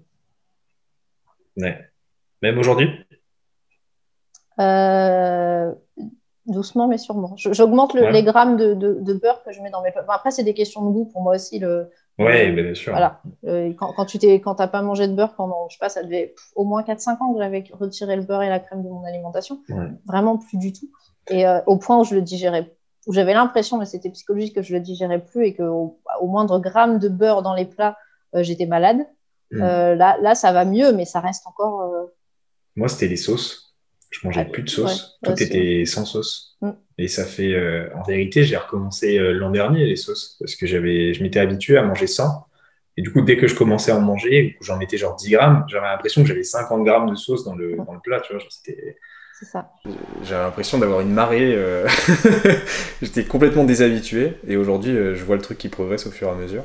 [1.58, 2.90] Même aujourd'hui?
[4.60, 5.74] Euh,
[6.46, 7.34] Doucement mais sûrement.
[7.38, 10.06] J'augmente les grammes de, beurre que je mets dans mes plats.
[10.10, 11.58] après, c'est des questions de goût pour moi aussi.
[11.58, 12.94] Le, oui, bien sûr.
[12.94, 13.22] Voilà.
[13.78, 16.64] quand, quand tu n'as pas mangé de beurre pendant, je sais pas, ça devait au
[16.64, 19.60] moins 4-5 ans que j'avais retiré le beurre et la crème de mon alimentation.
[20.06, 20.90] Vraiment plus du tout.
[21.30, 22.72] Et au point où je le digérais
[23.06, 26.60] où j'avais l'impression, mais c'était psychologique, que je le digérais plus et qu'au au moindre
[26.60, 27.98] gramme de beurre dans les plats,
[28.36, 29.06] euh, j'étais malade.
[29.54, 31.82] Euh, là, là, ça va mieux, mais ça reste encore.
[31.82, 32.06] Euh,
[32.76, 33.76] Moi, c'était les sauces.
[34.10, 35.18] Je mangeais plus de sauce.
[35.24, 36.58] Tout était sans sauce.
[36.62, 36.72] Hmm.
[36.98, 37.54] Et ça fait,
[37.94, 41.84] en vérité, j'ai recommencé l'an dernier les sauces parce que j'avais, je m'étais habitué à
[41.84, 42.48] manger sans.
[42.96, 45.66] Et du coup, dès que je commençais à en manger, j'en mettais genre 10 grammes,
[45.68, 48.22] j'avais l'impression que j'avais 50 grammes de sauce dans le, dans le plat.
[48.22, 48.96] Tu vois, c'était
[49.38, 49.70] c'est ça.
[50.24, 51.54] J'avais l'impression d'avoir une marée.
[51.56, 51.88] Euh,
[53.02, 54.34] j'étais complètement déshabitué.
[54.48, 56.64] Et aujourd'hui, euh, je vois le truc qui progresse au fur et à mesure.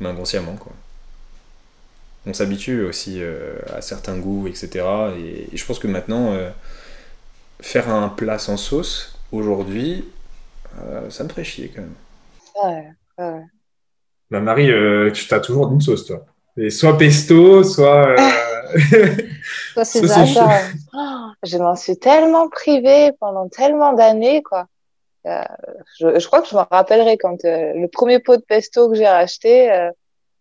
[0.00, 0.72] Mais inconsciemment, quoi.
[2.26, 4.84] On s'habitue aussi euh, à certains goûts, etc.
[5.18, 6.36] Et, je pense que maintenant,
[7.60, 10.04] faire un plat sans sauce, aujourd'hui,
[11.08, 11.94] ça me ferait chier quand même.
[12.64, 13.42] Ouais, ouais.
[14.30, 14.70] Bah, Marie,
[15.12, 16.24] tu as toujours d'une sauce, toi.
[16.56, 18.16] Et soit pesto, soit.
[19.72, 20.26] soit César.
[21.42, 24.66] je m'en suis tellement privée pendant tellement d'années, quoi.
[25.26, 25.42] Euh,
[25.98, 28.96] je, je, crois que je me rappellerai quand euh, le premier pot de pesto que
[28.96, 29.70] j'ai racheté,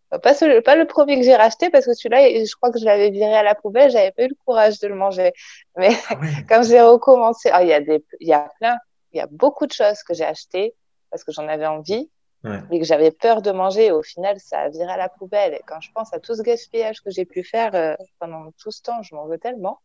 [0.09, 3.11] pas, pas le premier que j'ai racheté parce que celui-là, je crois que je l'avais
[3.11, 5.31] viré à la poubelle, j'avais pas eu le courage de le manger.
[5.77, 6.15] Mais ah
[6.49, 8.77] quand j'ai recommencé, ah, il y a des, il y a plein,
[9.11, 10.75] il y a beaucoup de choses que j'ai achetées
[11.11, 12.09] parce que j'en avais envie.
[12.45, 12.61] Ouais.
[12.69, 13.91] mais que j'avais peur de manger.
[13.91, 15.55] Au final, ça a viré à la poubelle.
[15.55, 18.71] Et quand je pense à tout ce gaspillage que j'ai pu faire euh, pendant tout
[18.71, 19.81] ce temps, je m'en veux tellement.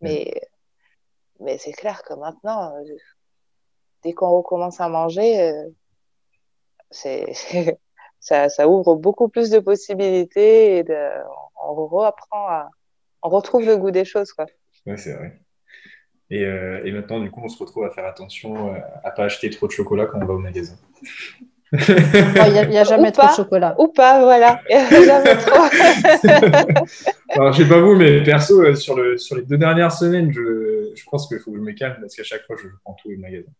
[0.00, 0.40] Mais,
[1.38, 2.82] mais c'est clair que maintenant, euh,
[4.02, 5.68] dès qu'on recommence à manger, euh,
[6.90, 7.32] c'est,
[8.20, 10.96] ça, ça, ouvre beaucoup plus de possibilités et de,
[11.66, 12.70] on, reapprend à,
[13.22, 14.46] on retrouve le goût des choses, quoi.
[14.86, 15.40] Oui, c'est vrai.
[16.30, 19.50] Et, euh, et, maintenant, du coup, on se retrouve à faire attention à pas acheter
[19.50, 20.76] trop de chocolat quand on va au magasin.
[21.72, 23.76] Il n'y a, jamais trop de chocolat.
[23.78, 24.60] Ou pas, voilà.
[24.68, 25.62] jamais trop.
[27.30, 30.32] Alors, je sais pas vous, mais perso, euh, sur, le, sur les deux dernières semaines,
[30.32, 32.94] je, je pense qu'il faut que je me calme parce qu'à chaque fois, je prends
[32.94, 33.50] tout le magasin.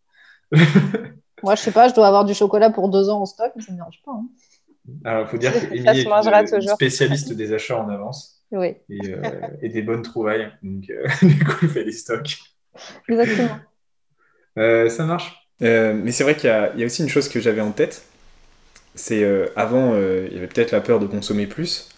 [1.43, 3.61] Moi, je sais pas, je dois avoir du chocolat pour deux ans en stock, mais
[3.61, 4.11] ça ne me dérange pas.
[4.11, 4.25] Hein.
[5.03, 8.43] Alors, il faut dire qu'Emilie est une spécialiste des achats en avance.
[8.51, 8.75] Oui.
[8.89, 9.21] Et, euh,
[9.61, 10.51] et des bonnes trouvailles.
[10.61, 12.37] Donc, euh, du coup, elle fait des stocks.
[13.07, 13.59] Exactement.
[14.89, 15.41] ça marche.
[15.61, 18.03] Euh, mais c'est vrai qu'il y, a aussi une chose que j'avais en tête.
[18.95, 21.89] C'est euh, avant, euh, il y avait peut-être la peur de consommer plus.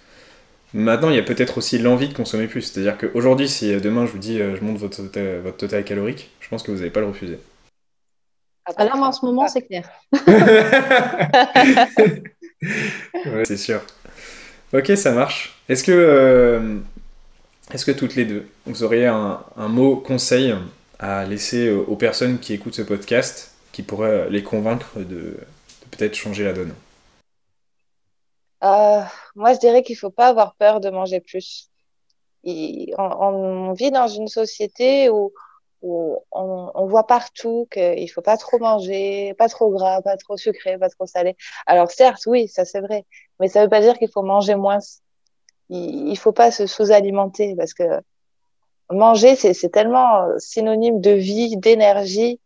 [0.73, 2.61] Maintenant, il y a peut-être aussi l'envie de consommer plus.
[2.63, 6.49] C'est-à-dire qu'aujourd'hui, si demain je vous dis je monte votre total, votre total calorique, je
[6.49, 7.39] pense que vous n'allez pas le refuser.
[8.65, 9.89] Ah là, moi, en ce moment, c'est clair.
[13.45, 13.81] C'est sûr.
[14.73, 15.59] Ok, ça marche.
[15.69, 16.81] Est-ce que,
[17.73, 20.55] est-ce que toutes les deux, vous auriez un, un mot conseil
[20.99, 25.37] à laisser aux personnes qui écoutent ce podcast qui pourrait les convaincre de,
[25.91, 26.73] peut-être changer la donne?
[28.63, 29.01] Euh,
[29.35, 31.69] Moi, je dirais qu'il ne faut pas avoir peur de manger plus.
[32.45, 35.33] on, vit dans une société où,
[35.83, 40.89] on, voit partout qu'il faut pas trop manger, pas trop gras, pas trop sucré, pas
[40.89, 41.35] trop salé.
[41.65, 43.05] Alors certes, oui, ça c'est vrai,
[43.39, 44.79] mais ça veut pas dire qu'il faut manger moins.
[45.69, 47.83] Il ne faut pas se sous-alimenter parce que
[48.91, 52.39] manger, c'est tellement synonyme de vie, d'énergie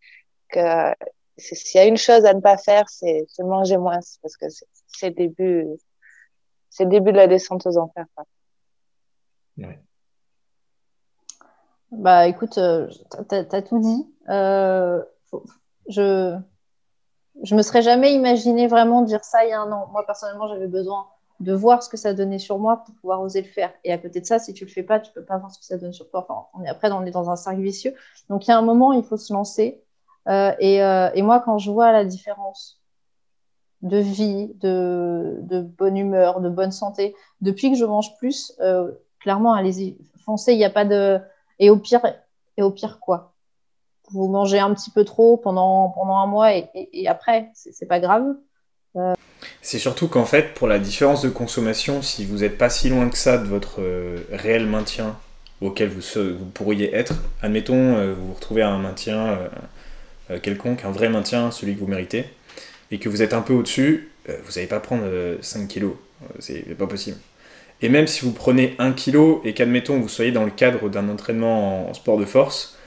[0.50, 0.94] que
[1.38, 4.46] s'il y a une chose à ne pas faire, c'est manger moins, parce que
[4.88, 5.68] c'est le début,
[6.70, 8.06] c'est le début de la descente aux enfers.
[11.92, 12.88] Bah écoute, euh,
[13.30, 14.06] tu as, tout dit.
[14.30, 15.02] Euh,
[15.88, 16.38] je
[17.44, 19.88] je me serais jamais imaginé vraiment dire ça il y a un an.
[19.92, 21.08] Moi personnellement, j'avais besoin
[21.40, 23.72] de voir ce que ça donnait sur moi pour pouvoir oser le faire.
[23.84, 25.60] Et à côté de ça, si tu le fais pas, tu peux pas voir ce
[25.60, 26.26] que ça donne sur toi.
[26.28, 27.94] Enfin, on est après, on est dans un cercle vicieux.
[28.30, 29.84] Donc, il y a un moment, il faut se lancer.
[30.28, 32.82] Euh, et, moi, quand je vois la différence
[33.84, 38.60] de vie, de, de, bonne humeur, de bonne santé, depuis que je mange plus,
[39.20, 40.54] clairement, allez-y, foncez.
[40.54, 41.22] Il n'y a pas de.
[41.60, 42.02] Et au pire,
[42.58, 43.34] et au pire quoi
[44.12, 48.24] Vous mangez un petit peu trop pendant, pendant un mois et, après, c'est pas grave.
[49.62, 53.10] C'est surtout qu'en fait, pour la différence de consommation, si vous n'êtes pas si loin
[53.10, 55.16] que ça de votre euh, réel maintien
[55.62, 59.40] auquel vous, pourriez être, admettons, euh, vous vous retrouvez à un maintien
[60.44, 62.26] quelconque, un vrai maintien, celui que vous méritez,
[62.92, 65.06] et que vous êtes un peu au-dessus, vous n'allez pas prendre
[65.42, 65.96] 5 kilos.
[66.40, 67.18] C'est pas possible.
[67.82, 71.10] Et même si vous prenez 1 kg et qu'admettons vous soyez dans le cadre d'un
[71.10, 72.78] entraînement en sport de force,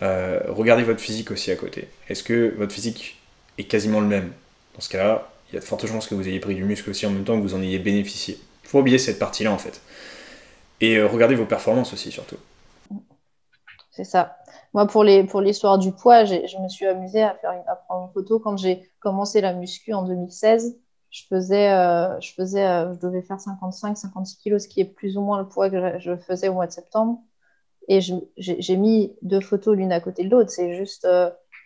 [0.00, 1.88] regardez votre physique aussi à côté.
[2.08, 3.20] Est-ce que votre physique
[3.58, 4.32] est quasiment le même?
[4.74, 6.90] Dans ce cas-là, il y a de fortes chances que vous ayez pris du muscle
[6.90, 8.38] aussi en même temps que vous en ayez bénéficié.
[8.64, 9.80] Il faut oublier cette partie-là en fait.
[10.80, 12.36] Et euh, regardez vos performances aussi surtout.
[13.90, 14.36] C'est ça.
[14.74, 18.38] Moi, pour l'histoire du poids, je me suis amusée à, faire à prendre une photo.
[18.38, 20.76] Quand j'ai commencé la muscu en 2016,
[21.10, 25.16] je faisais, euh, je, faisais euh, je devais faire 55-56 kilos, ce qui est plus
[25.16, 27.20] ou moins le poids que je, faisais au mois de septembre.
[27.88, 30.50] Et j'ai mis deux photos l'une à côté de l'autre.
[30.50, 31.08] C'est juste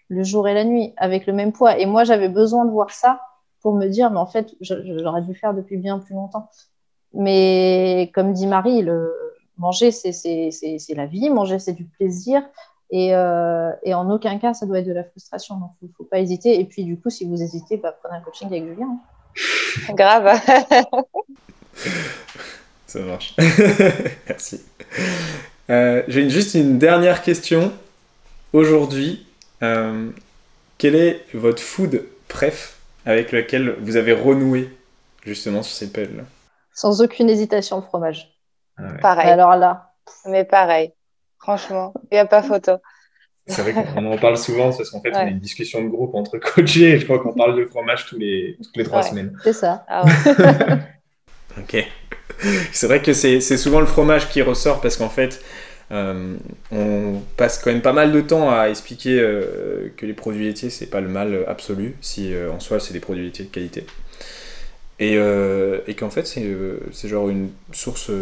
[0.09, 1.77] le jour et la nuit avec le même poids.
[1.79, 3.21] Et moi, j'avais besoin de voir ça
[3.61, 6.49] pour me dire, mais en fait, j'aurais dû faire depuis bien plus longtemps.
[7.13, 8.87] Mais comme dit Marie,
[9.59, 12.43] manger, c'est la vie, manger, c'est du plaisir.
[12.91, 15.57] Et, euh, et, en aucun cas, ça doit être de la frustration.
[15.57, 16.61] Donc, il ne faut pas hésiter.
[16.61, 18.99] Et puis, du coup, si vous hésitez, bah, prenez un coaching avec Julien.
[19.91, 20.41] Grave.
[22.87, 23.35] ça marche.
[24.29, 24.63] Merci.
[25.71, 27.73] Euh, j'ai juste une dernière question.
[28.53, 29.27] Aujourd'hui,
[29.63, 30.11] euh,
[30.79, 34.77] quel est votre food préf avec lequel vous avez renoué
[35.25, 36.25] justement sur cette période-là
[36.75, 38.37] Sans aucune hésitation, le fromage.
[38.77, 39.31] Ah pareil.
[39.31, 39.93] Alors là.
[40.27, 40.93] Mais pareil.
[41.39, 42.73] Franchement, il n'y a pas photo.
[43.47, 46.15] C'est vrai qu'on en parle souvent parce qu'en fait, on a une discussion de groupe
[46.15, 49.37] entre coachés et je crois qu'on parle de fromage tous les, toutes les trois semaines.
[49.43, 49.85] C'est ça.
[49.89, 50.05] Ah
[51.59, 51.85] ok.
[52.73, 55.43] C'est vrai que c'est souvent le fromage qui ressort parce qu'en fait,
[55.93, 56.37] euh,
[56.71, 60.71] on passe quand même pas mal de temps à expliquer euh, que les produits laitiers,
[60.71, 63.87] c'est pas le mal absolu, si euh, en soi c'est des produits laitiers de qualité.
[64.99, 65.17] Et,
[65.89, 68.13] et qu'en fait, c'est genre une source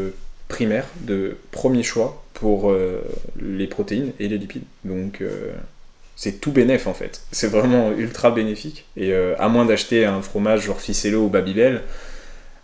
[0.51, 2.75] primaire de premier choix pour
[3.41, 4.65] les protéines et les lipides.
[4.85, 5.23] Donc
[6.17, 7.23] c'est tout bénéf en fait.
[7.33, 8.87] C'est vraiment ultra bénéfique.
[8.97, 11.83] Et à moins d'acheter un fromage genre Ficello ou Babybel,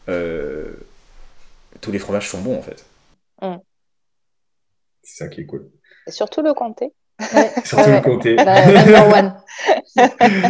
[0.06, 2.84] tous les fromages sont bons en fait.
[3.42, 3.56] Mmh.
[5.02, 5.70] C'est ça qui est cool.
[6.06, 6.92] Et surtout le comté.
[7.64, 8.36] surtout le comté.
[8.36, 8.56] Bah,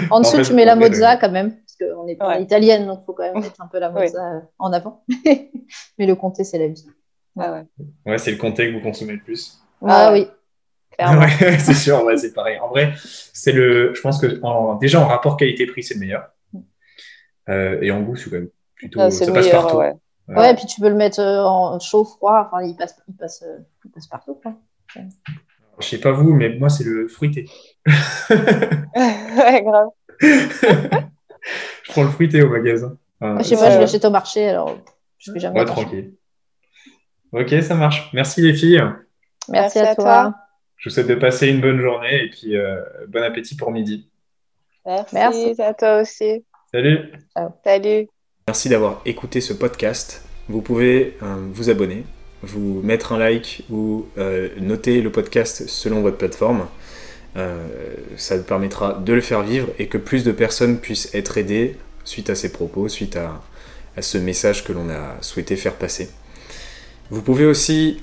[0.11, 3.05] en dessous, tu mets la mozza quand même, parce qu'on est pas italienne, donc il
[3.07, 5.05] faut quand même mettre un peu la mozza euh, en avant.
[5.99, 6.87] Mais le comté, c'est la vie.
[7.39, 7.65] Ah
[8.07, 9.61] ouais, c'est le comté que vous consommez le plus.
[9.87, 10.27] Ah, oui.
[11.59, 12.59] c'est sûr, ouais, c'est pareil.
[12.59, 13.95] En vrai, c'est le.
[13.95, 16.31] Je pense que déjà en rapport qualité-prix, c'est le meilleur.
[17.49, 19.01] Euh, et en goût, c'est quand même plutôt.
[19.01, 19.77] Ah, ça passe partout.
[19.77, 19.95] Ouais.
[20.29, 20.51] Ouais.
[20.51, 23.45] et puis tu peux le mettre euh, en chaud, froid, enfin, il passe, il passe,
[23.47, 24.35] euh, il passe partout.
[24.43, 24.55] Quoi.
[25.79, 27.49] Je sais pas vous, mais moi, c'est le fruité.
[27.87, 29.89] ouais, grave.
[30.21, 32.97] je prends le fruité au magasin.
[33.21, 34.77] je sais pas, je l'achète au marché, alors
[35.19, 35.61] je vais jamais.
[35.61, 36.15] Ouais, tranquille.
[37.33, 38.11] Ok, ça marche.
[38.13, 38.83] Merci les filles.
[39.49, 40.35] Merci, à, toi.
[40.77, 44.09] Je vous souhaite de passer une bonne journée et puis euh, bon appétit pour midi.
[44.85, 45.63] Merci, Merci.
[45.63, 46.45] à toi aussi.
[46.73, 47.13] Salut.
[47.65, 48.09] Salut.
[48.47, 50.23] Merci d'avoir écouté ce podcast.
[50.49, 52.05] Vous pouvez euh, vous abonner,
[52.43, 56.69] vous mettre un like ou euh, noter le podcast selon votre plateforme.
[57.37, 57.67] Euh,
[58.17, 62.31] ça permettra de le faire vivre et que plus de personnes puissent être aidées suite
[62.31, 63.43] à ces propos, suite à,
[64.01, 66.11] ce message que l'on a souhaité faire passer.
[67.11, 68.01] Vous pouvez aussi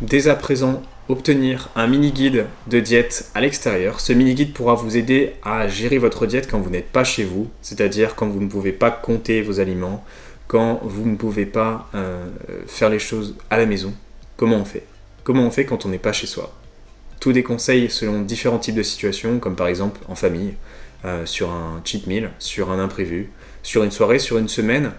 [0.00, 4.00] dès à présent obtenir un mini guide de diète à l'extérieur.
[4.00, 7.24] Ce mini guide pourra vous aider à gérer votre diète quand vous n'êtes pas chez
[7.24, 10.04] vous, c'est-à-dire quand vous ne pouvez pas compter vos aliments,
[10.48, 12.26] quand vous ne pouvez pas euh,
[12.66, 13.94] faire les choses à la maison.
[14.36, 14.84] Comment on fait?
[15.22, 16.52] Comment on fait quand on n'est pas chez soi?
[17.20, 20.54] Tous des conseils selon différents types de situations, comme par exemple en famille,
[21.04, 23.30] euh, sur un cheat meal, sur un imprévu,
[23.62, 24.92] sur une soirée, sur une semaine,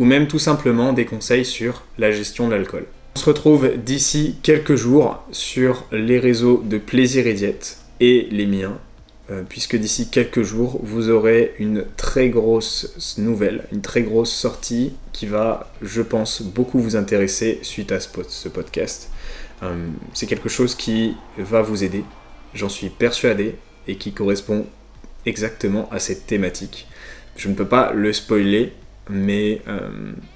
[0.00, 2.86] ou même tout simplement des conseils sur la gestion de l'alcool.
[3.16, 8.46] On se retrouve d'ici quelques jours sur les réseaux de Plaisir et Diète et les
[8.46, 8.78] miens,
[9.30, 14.94] euh, puisque d'ici quelques jours, vous aurez une très grosse nouvelle, une très grosse sortie
[15.12, 19.10] qui va, je pense, beaucoup vous intéresser suite à ce podcast.
[19.62, 22.04] Euh, c'est quelque chose qui va vous aider,
[22.54, 24.64] j'en suis persuadé, et qui correspond
[25.26, 26.86] exactement à cette thématique.
[27.36, 28.72] Je ne peux pas le spoiler,
[29.10, 29.88] mais euh,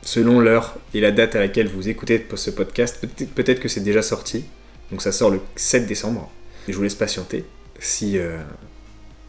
[0.02, 3.04] selon l'heure et la date à laquelle vous écoutez ce podcast,
[3.34, 4.44] peut-être que c'est déjà sorti.
[4.90, 6.30] Donc ça sort le 7 décembre.
[6.68, 7.44] Et je vous laisse patienter
[7.78, 8.38] si, euh,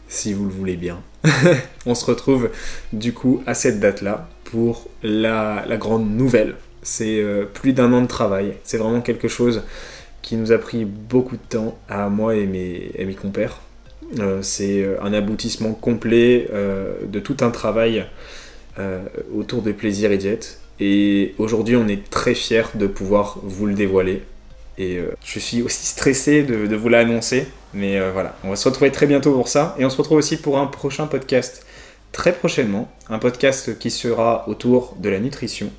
[0.08, 1.02] si vous le voulez bien.
[1.86, 2.50] On se retrouve
[2.92, 6.56] du coup à cette date-là pour la, grande nouvelle.
[6.82, 8.54] C'est euh, plus d'un an de travail.
[8.64, 9.62] C'est vraiment quelque chose
[10.22, 13.60] qui nous a pris beaucoup de temps à moi mes, et mes compères.
[14.42, 18.04] c'est un aboutissement complet de tout un travail
[18.78, 19.04] euh,
[19.34, 20.60] autour des plaisirs et diètes.
[20.80, 24.22] Et aujourd'hui, on est très fiers de pouvoir vous le dévoiler.
[24.78, 28.68] Et euh, je suis aussi stressé de, vous l'annoncer, Mais euh, voilà, on va se
[28.68, 29.74] retrouver très bientôt pour ça.
[29.78, 31.64] Et on se retrouve aussi pour un prochain podcast
[32.12, 32.90] très prochainement.
[33.08, 35.70] Un podcast qui sera autour de la nutrition.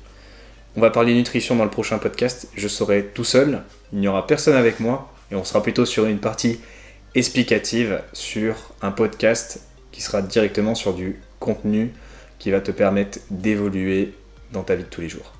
[0.76, 2.48] On va parler nutrition dans le prochain podcast.
[2.56, 3.62] Je serai tout seul.
[3.92, 5.12] Il n'y aura personne avec moi.
[5.30, 6.58] Et on sera plutôt sur une partie
[7.14, 9.60] explicative sur un podcast
[9.92, 11.92] qui sera directement sur du contenu
[12.38, 14.14] qui va te permettre d'évoluer
[14.52, 15.32] dans ta vie de tous les jours.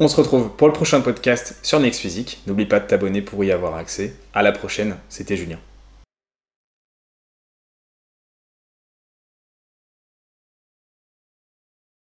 [0.00, 2.42] On se retrouve pour le prochain podcast sur Next Physique.
[2.46, 4.14] N'oublie pas de t'abonner pour y avoir accès.
[4.32, 5.58] À la prochaine, c'était Julien.